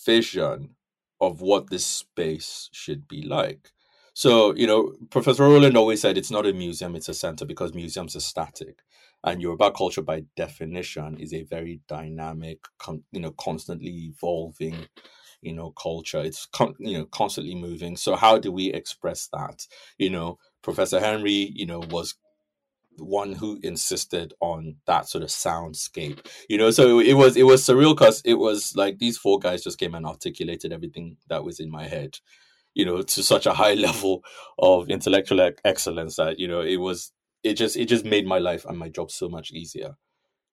[0.06, 0.76] vision
[1.20, 3.72] of what this space should be like.
[4.14, 7.74] So, you know, Professor Roland always said it's not a museum, it's a center because
[7.74, 8.80] museums are static
[9.24, 12.60] and Yoruba culture, by definition, is a very dynamic,
[13.12, 14.88] you know, constantly evolving,
[15.42, 16.20] you know, culture.
[16.22, 17.98] It's con- you know constantly moving.
[17.98, 19.68] So how do we express that?
[19.98, 22.16] You know, Professor Henry, you know, was
[22.98, 26.72] one who insisted on that sort of soundscape you know?
[26.72, 29.96] So it was it was surreal because it was like these four guys just came
[29.96, 32.18] and articulated everything that was in my head
[32.74, 34.24] you know to such a high level
[34.60, 37.12] of intellectual excellence that you know it was
[37.44, 39.96] it just it just made my life and my job so much easier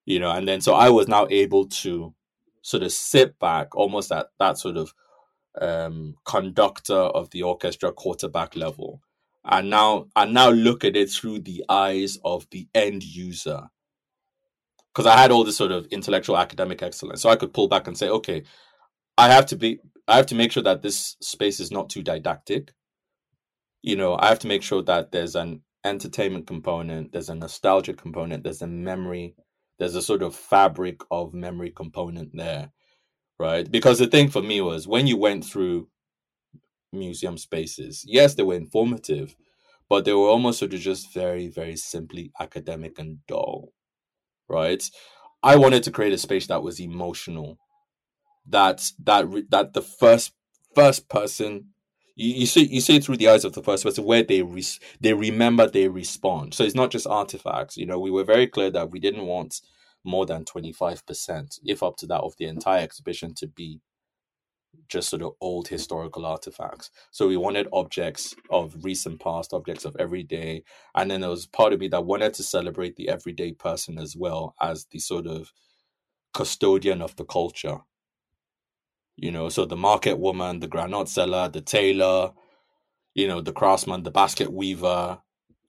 [0.05, 0.31] you know?
[0.31, 2.13] And then so i was now able to
[2.61, 4.93] sort of sit back almost at that sort of
[5.61, 9.01] um conductor of the orchestra quarterback level
[9.45, 13.63] and now and now look at it through the eyes of the end user
[14.93, 17.87] because i had all this sort of intellectual academic excellence so i could pull back
[17.87, 18.43] and say okay
[19.17, 22.03] i have to be i have to make sure that this space is not too
[22.03, 22.73] didactic
[23.81, 27.93] you know i have to make sure that there's an entertainment component, there's a nostalgia
[27.93, 29.35] component, there's a memory,
[29.79, 32.71] there's a sort of fabric of memory component there,
[33.39, 33.69] right?
[33.71, 35.87] Because the thing for me was when you went through
[36.95, 39.35] museum spaces, yes, they were informative,
[39.89, 43.73] but they were almost sort of just very, very simply academic and dull,
[44.49, 44.83] right?
[45.43, 47.57] I wanted to create a space that was emotional,
[48.47, 50.33] that that that the first
[50.75, 51.67] first person
[52.15, 54.41] you, you see you see it through the eyes of the first person where they
[54.41, 54.63] re-
[55.01, 58.69] they remember they respond so it's not just artifacts you know we were very clear
[58.69, 59.61] that we didn't want
[60.03, 63.79] more than 25% if up to that of the entire exhibition to be
[64.87, 66.91] just sort of old historical artifacts.
[67.11, 70.63] So we wanted objects of recent past objects of everyday
[70.95, 74.15] and then there was part of me that wanted to celebrate the everyday person as
[74.15, 75.51] well as the sort of
[76.33, 77.79] custodian of the culture.
[79.17, 82.31] You know, so the market woman, the granite seller, the tailor,
[83.13, 85.19] you know, the craftsman, the basket weaver,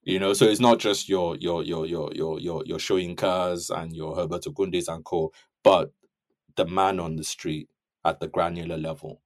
[0.02, 3.94] you know, so it's not just your your your your your your your cars and
[3.94, 5.32] your Herbert Ogundis and co,
[5.64, 5.92] but
[6.56, 7.68] the man on the street
[8.06, 9.20] at the granular level,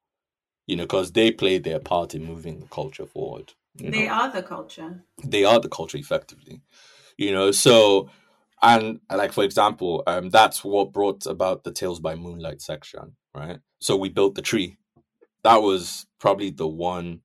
[0.66, 3.52] you know, because they play their part in moving the culture forward.
[3.76, 4.12] They know?
[4.12, 5.04] are the culture.
[5.24, 6.62] They are the culture effectively,
[7.16, 7.52] you know.
[7.52, 8.10] So,
[8.62, 13.58] and like for example, um, that's what brought about the Tales by Moonlight section right?
[13.80, 14.76] So we built the tree.
[15.42, 17.20] That was probably the one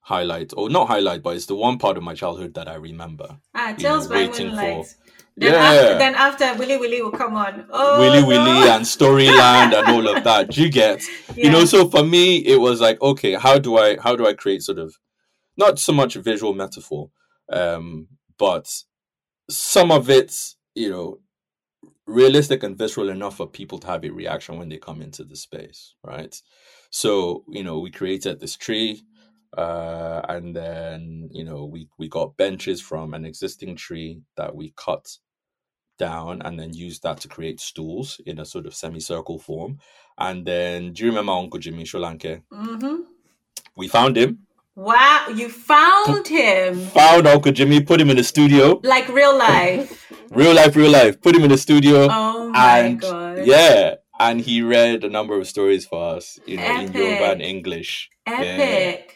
[0.00, 3.38] highlight, or not highlight, but it's the one part of my childhood that I remember.
[3.54, 4.86] Ah, Tales by Moonlight.
[4.86, 5.03] For,
[5.36, 5.58] then yeah.
[5.58, 7.66] After, then after Willy Willy will come on.
[7.70, 8.26] Oh, Willy no.
[8.28, 10.50] Willy and Storyland and all of that.
[10.50, 11.02] Do you get?
[11.36, 11.44] Yeah.
[11.44, 14.34] You know, so for me, it was like, okay, how do I how do I
[14.34, 14.96] create sort of
[15.56, 17.10] not so much visual metaphor,
[17.52, 18.08] um,
[18.38, 18.68] but
[19.50, 21.18] some of it, you know,
[22.06, 25.36] realistic and visceral enough for people to have a reaction when they come into the
[25.36, 26.40] space, right?
[26.90, 29.02] So, you know, we created this tree.
[29.56, 34.72] uh, and then you know we we got benches from an existing tree that we
[34.76, 35.18] cut
[35.98, 39.78] down and then used that to create stools in a sort of semicircle form.
[40.18, 42.42] And then, do you remember Uncle Jimmy Solanke?
[42.52, 42.96] Mm-hmm.
[43.76, 44.40] We found him.
[44.76, 50.12] Wow, you found him Found Uncle Jimmy, put him in the studio, like real life.
[50.30, 51.20] real life, real life.
[51.20, 53.46] Put him in the studio, Oh my and god.
[53.46, 57.42] yeah, and he read a number of stories for us, you know, in Yoruba and
[57.42, 58.10] English.
[58.26, 59.13] Epic.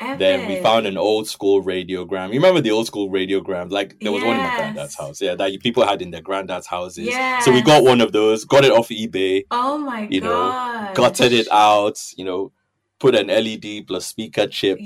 [0.00, 0.18] Epic.
[0.18, 2.28] Then we found an old school radiogram.
[2.28, 3.70] You remember the old school radiogram?
[3.70, 5.20] Like there was one in my granddad's house.
[5.20, 7.06] Yeah, that people had in their granddad's houses.
[7.06, 7.44] Yes.
[7.44, 11.32] So we got one of those, got it off eBay, Oh my you know, gutted
[11.32, 12.52] it out, you know,
[12.98, 14.84] put an LED plus speaker chip in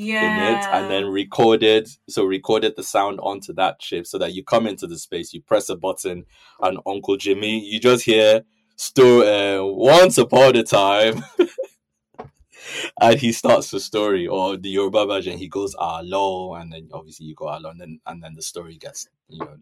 [0.55, 1.89] it, and then recorded.
[2.09, 5.41] So recorded the sound onto that chip so that you come into the space, you
[5.41, 6.25] press a button,
[6.61, 8.43] and Uncle Jimmy, you just hear
[8.77, 9.23] sto-
[9.61, 11.25] uh, once upon a time.
[13.01, 17.27] and he starts the story, or the Yoruba version, he goes "Alo," and then obviously
[17.27, 19.57] you go "Alo," and then and then the story gets, you know,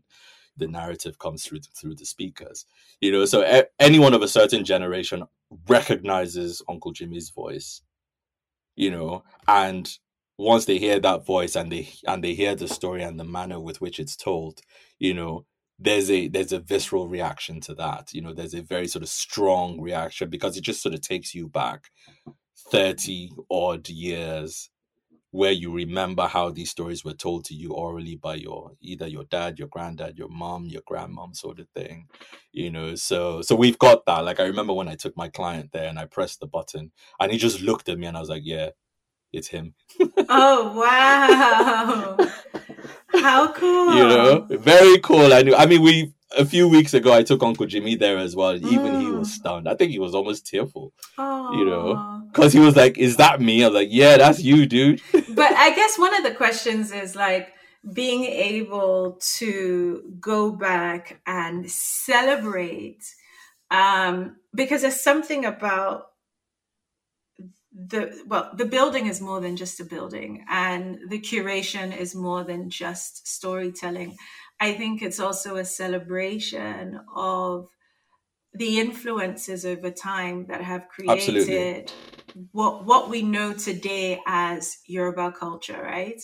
[0.57, 2.67] the narrative comes through through the speakers.
[3.01, 5.25] You know, so a- anyone of a certain generation
[5.69, 7.83] recognizes Uncle Jimmy's voice.
[8.77, 9.91] You know, and
[10.39, 13.59] once they hear that voice and they and they hear the story and the manner
[13.61, 14.61] with which it's told,
[14.99, 15.47] you know,
[15.79, 18.13] there's a there's a visceral reaction to that.
[18.13, 21.35] You know, there's a very sort of strong reaction because it just sort of takes
[21.35, 21.91] you back
[22.57, 24.71] 30 odd years
[25.31, 29.25] where you remember how these stories were told to you orally by your either your
[29.25, 32.09] dad your granddad your mom your grandmom sort of thing
[32.53, 32.95] you know?
[32.95, 34.25] So so we've got that.
[34.25, 37.31] Like i remember when i took my client there and i pressed the button and
[37.31, 38.71] he just looked at me and i was like yeah
[39.33, 39.75] it's him.
[40.29, 42.17] Oh wow.
[43.21, 43.95] How cool.
[43.95, 44.47] you know?
[44.51, 45.35] very cool.
[45.35, 48.37] I knew i mean we a few weeks ago i took uncle jimmy there as
[48.37, 49.33] well even he was Mm.
[49.39, 51.53] stunned i think he was almost tearful Oh.
[51.59, 52.23] you know.
[52.33, 55.53] because he was like is that me i was like yeah that's you dude but
[55.53, 57.53] I guess one of the questions is like
[57.93, 63.03] being able to go back and celebrate
[63.71, 66.07] um, because there's something about
[67.73, 72.43] the well the building is more than just a building and the curation is more
[72.43, 74.17] than just storytelling
[74.61, 77.69] i think it's also a celebration of
[78.55, 81.45] the influences over time that have Absolutely.
[81.45, 81.93] created
[82.53, 86.21] what what we know today as Yoruba culture, right?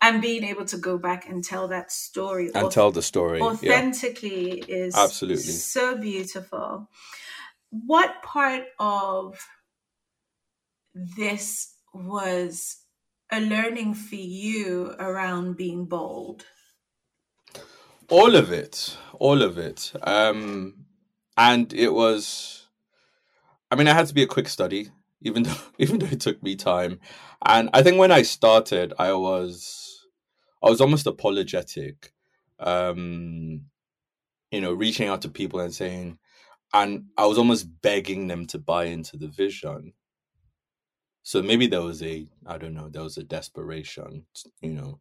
[0.00, 3.46] And being able to go back and tell that story and tell the story yeah
[3.46, 5.44] authentically is Absolutely.
[5.44, 6.88] so beautiful.
[7.70, 9.38] What part of
[10.94, 12.78] this was
[13.30, 16.44] a learning for you around being bold?
[18.10, 18.96] All of it.
[19.18, 19.92] All of it.
[20.02, 20.74] Um
[21.36, 22.68] and it was
[23.70, 24.90] i mean i had to be a quick study
[25.22, 27.00] even though even though it took me time.
[27.46, 30.06] And i think when i started i was
[30.62, 32.12] i was almost apologetic
[32.60, 33.62] um
[34.50, 36.18] you know reaching out to people and saying
[36.74, 39.94] and i was almost begging them to buy into the vision.
[41.24, 44.26] So maybe there was a i don't know there was a desperation
[44.62, 45.00] you know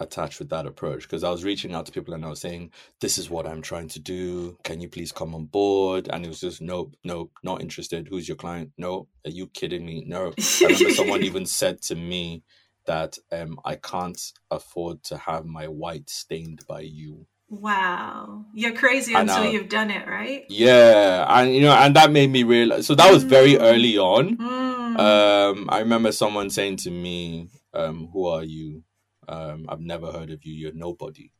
[0.00, 2.70] attached with that approach because I was reaching out to people and I was saying,
[3.00, 4.56] This is what I'm trying to do.
[4.64, 6.08] Can you please come on board?
[6.12, 8.08] And it was just, Nope, nope, not interested.
[8.08, 8.70] Who's your client?
[8.78, 9.08] No.
[9.26, 10.04] Are you kidding me?
[10.06, 10.32] No.
[10.38, 12.42] I remember someone even said to me
[12.86, 14.20] that um, I can't
[14.50, 17.26] afford to have my white stained by you.
[17.50, 18.44] Wow.
[18.54, 19.50] You're crazy I until know.
[19.50, 20.44] you've done it, right?
[20.48, 21.26] Yeah.
[21.28, 22.86] And, you know, and that made me realize.
[22.86, 23.60] So that was very Mm.
[23.62, 24.36] early on.
[24.36, 24.98] Mm.
[24.98, 28.84] Um, I remember someone saying to me, um, Who are you?
[29.28, 30.54] Um, I've never heard of you.
[30.54, 31.30] You're nobody.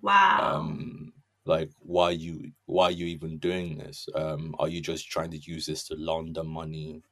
[0.00, 0.56] wow.
[0.56, 1.12] um
[1.46, 4.08] like why are you why are you even doing this?
[4.14, 7.02] Um are you just trying to use this to launder money?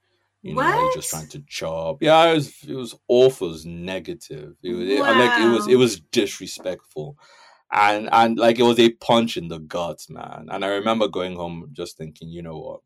[0.42, 2.02] You know are you just trying to chop.
[2.02, 3.48] Yeah it was it was awful.
[3.48, 4.56] It was negative.
[4.62, 7.18] It was it, like it was it was disrespectful.
[7.70, 10.48] And and like it was a punch in the guts man.
[10.50, 12.80] And i remember going home just thinking you know what?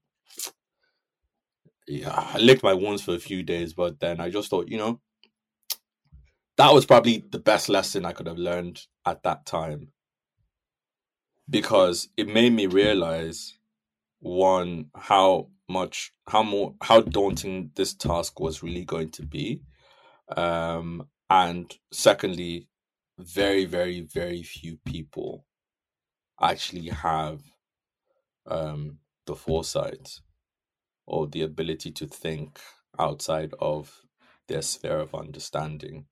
[1.86, 4.78] Yeah i licked my wounds for a few days but then i just thought you
[4.78, 5.00] know
[6.56, 9.88] that was probably the best lesson i could have learned at that time.
[11.48, 13.56] Because it made me realize
[14.18, 19.62] one how much how more how daunting this task was really going to be.
[20.36, 22.68] Um and secondly
[23.18, 25.46] very very very few people
[26.40, 27.42] actually have
[28.46, 30.20] um the foresight
[31.06, 32.60] or the ability to think
[32.98, 34.02] outside of
[34.48, 36.06] their sphere of understanding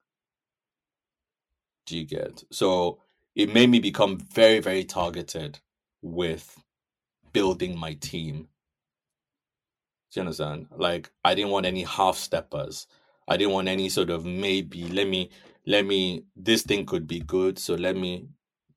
[1.87, 2.99] do you get so
[3.35, 5.59] it made me become very very targeted
[6.03, 6.63] with
[7.33, 8.49] building my team
[10.13, 12.87] do you understand like i didn't want any half steppers
[13.27, 14.85] I didn't want any sort of maybe.
[14.85, 15.31] Let me
[15.67, 16.25] let me.
[16.37, 18.29] This thing could be good, so let me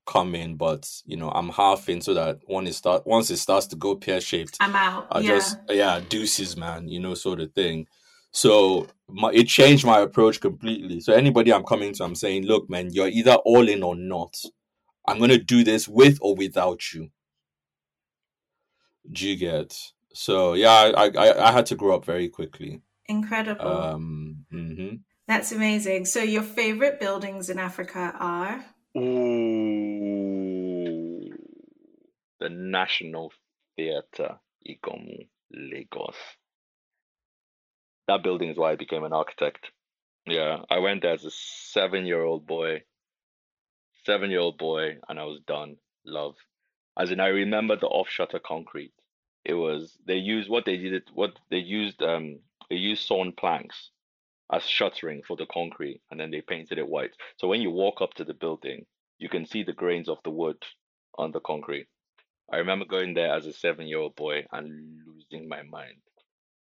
[0.06, 0.56] come in.
[0.56, 3.76] But you know, I'm half in so that when it start once it starts to
[3.76, 5.06] go pear shaped, I'm out.
[5.10, 5.28] I yeah.
[5.28, 6.88] just yeah deuces, man.
[6.88, 7.86] You know, sort of thing.
[8.30, 11.00] So my, it changed my approach completely.
[11.00, 14.36] So anybody I'm coming to, I'm saying, look, man, you're either all in or not.
[15.06, 17.10] I'm gonna do this with or without you.
[19.10, 19.74] Do you get?
[20.12, 22.82] So yeah, I I, I had to grow up very quickly.
[23.06, 23.66] Incredible.
[23.66, 26.04] Um, hmm That's amazing.
[26.04, 28.64] So your favorite buildings in Africa are?
[28.96, 29.00] Ooh,
[32.40, 33.32] the National
[33.76, 36.16] Theatre, Iganmu, Lagos.
[38.08, 39.70] That building is why I became an architect.
[40.26, 42.82] Yeah, I went there as a seven-year-old boy,
[44.04, 45.76] seven-year-old boy, and I was done.
[46.04, 46.34] Love,
[46.98, 48.92] as in I remember the off-shutter concrete.
[49.44, 51.02] It was they used what they did.
[51.14, 52.02] What they used.
[52.02, 52.40] Um,
[52.70, 53.90] they used sawn planks
[54.52, 57.12] as shuttering for the concrete, and then they painted it white.
[57.36, 58.86] So when you walk up to the building,
[59.18, 60.62] you can see the grains of the wood
[61.16, 61.86] on the concrete.
[62.52, 66.00] I remember going there as a seven-year-old boy and losing my mind.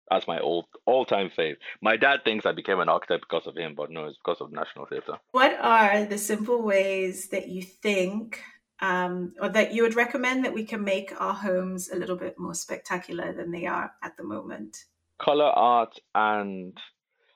[0.10, 1.56] That's my old all-time fave.
[1.82, 4.51] My dad thinks I became an architect because of him, but no, it's because of
[4.51, 5.18] National Theatre.
[5.32, 8.41] What are the simple ways that you think
[8.82, 12.38] um, or that you would recommend that we can make our homes a little bit
[12.38, 14.78] more spectacular than they are at the moment?
[15.20, 16.78] Color art and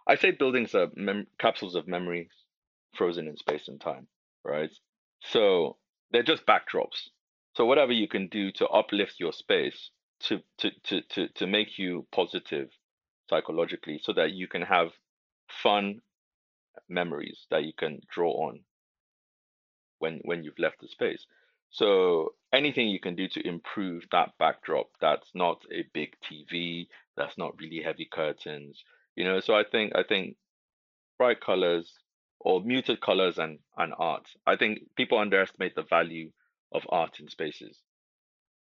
[0.07, 2.30] I say buildings are mem- capsules of memory
[2.95, 4.07] frozen in space and time,
[4.43, 4.72] right?
[5.22, 5.78] So
[6.11, 7.09] they're just backdrops.
[7.55, 9.91] So whatever you can do to uplift your space
[10.22, 12.70] to to to to, to make you positive
[13.30, 14.91] psychologically so that you can have
[15.47, 16.01] fun
[16.88, 18.61] memories that you can draw on
[19.99, 21.26] when when you've left the space.
[21.72, 27.38] So anything you can do to improve that backdrop that's not a big TV, that's
[27.38, 28.84] not really heavy curtains,
[29.15, 29.39] you know.
[29.39, 30.36] So I think I think
[31.17, 31.93] bright colors
[32.39, 34.28] or muted colors and and art.
[34.47, 36.32] I think people underestimate the value
[36.72, 37.78] of art in spaces.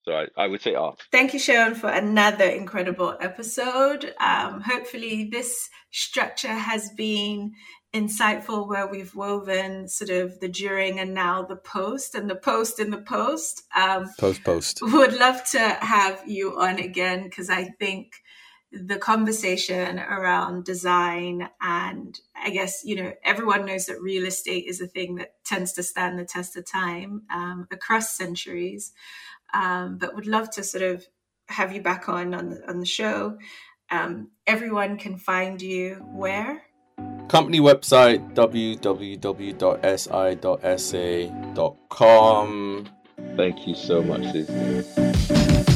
[0.03, 1.01] So I, I would say art.
[1.11, 4.13] Thank you, Seun, for another incredible episode.
[4.19, 7.53] Um, hopefully, this structure has been
[7.93, 12.79] insightful where we've woven sort of the during and now the post and the post
[12.79, 13.63] in the post.
[13.75, 14.79] Um, Post post.
[14.81, 18.15] would love to have you on again because I think
[18.73, 24.81] the conversation around design and I guess you know everyone knows that real estate is
[24.81, 28.91] a thing that tends to stand the test of time um, across centuries.
[29.53, 31.05] Um, but would love to sort of
[31.47, 33.37] have you back on on the, on the show.
[33.91, 36.63] Um, everyone can find you where?
[37.27, 39.19] Company website www.si.sa.com.
[43.35, 45.72] Thank you so much, Zeze.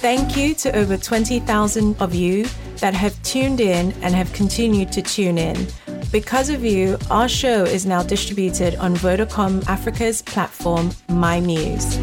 [0.00, 2.46] Thank you to over 20,000 of you
[2.76, 5.66] that have tuned in and have continued to tune in.
[6.12, 11.98] Because of you, our show is now distributed on Vodacom Africa's platform, MyMuze.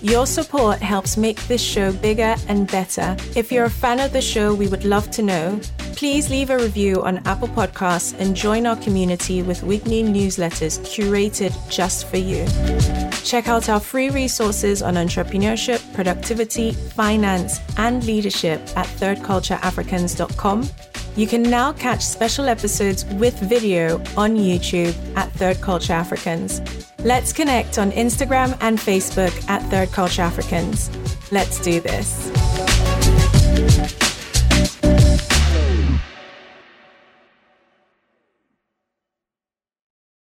[0.00, 3.16] Your support helps make this show bigger and better.
[3.34, 5.60] If you're a fan of the show, we would love to know.
[5.96, 11.52] Please leave a review on Apple Podcasts and join our community with weekly newsletters curated
[11.68, 12.46] just for you.
[13.28, 20.66] Check out our free resources on entrepreneurship, productivity, finance, and leadership at thirdcultureafricans.com.
[21.14, 26.62] You can now catch special episodes with video on YouTube at Third Culture Africans.
[27.04, 30.88] Let's connect on Instagram and Facebook at Third Culture Africans.
[31.30, 32.67] Let's do this.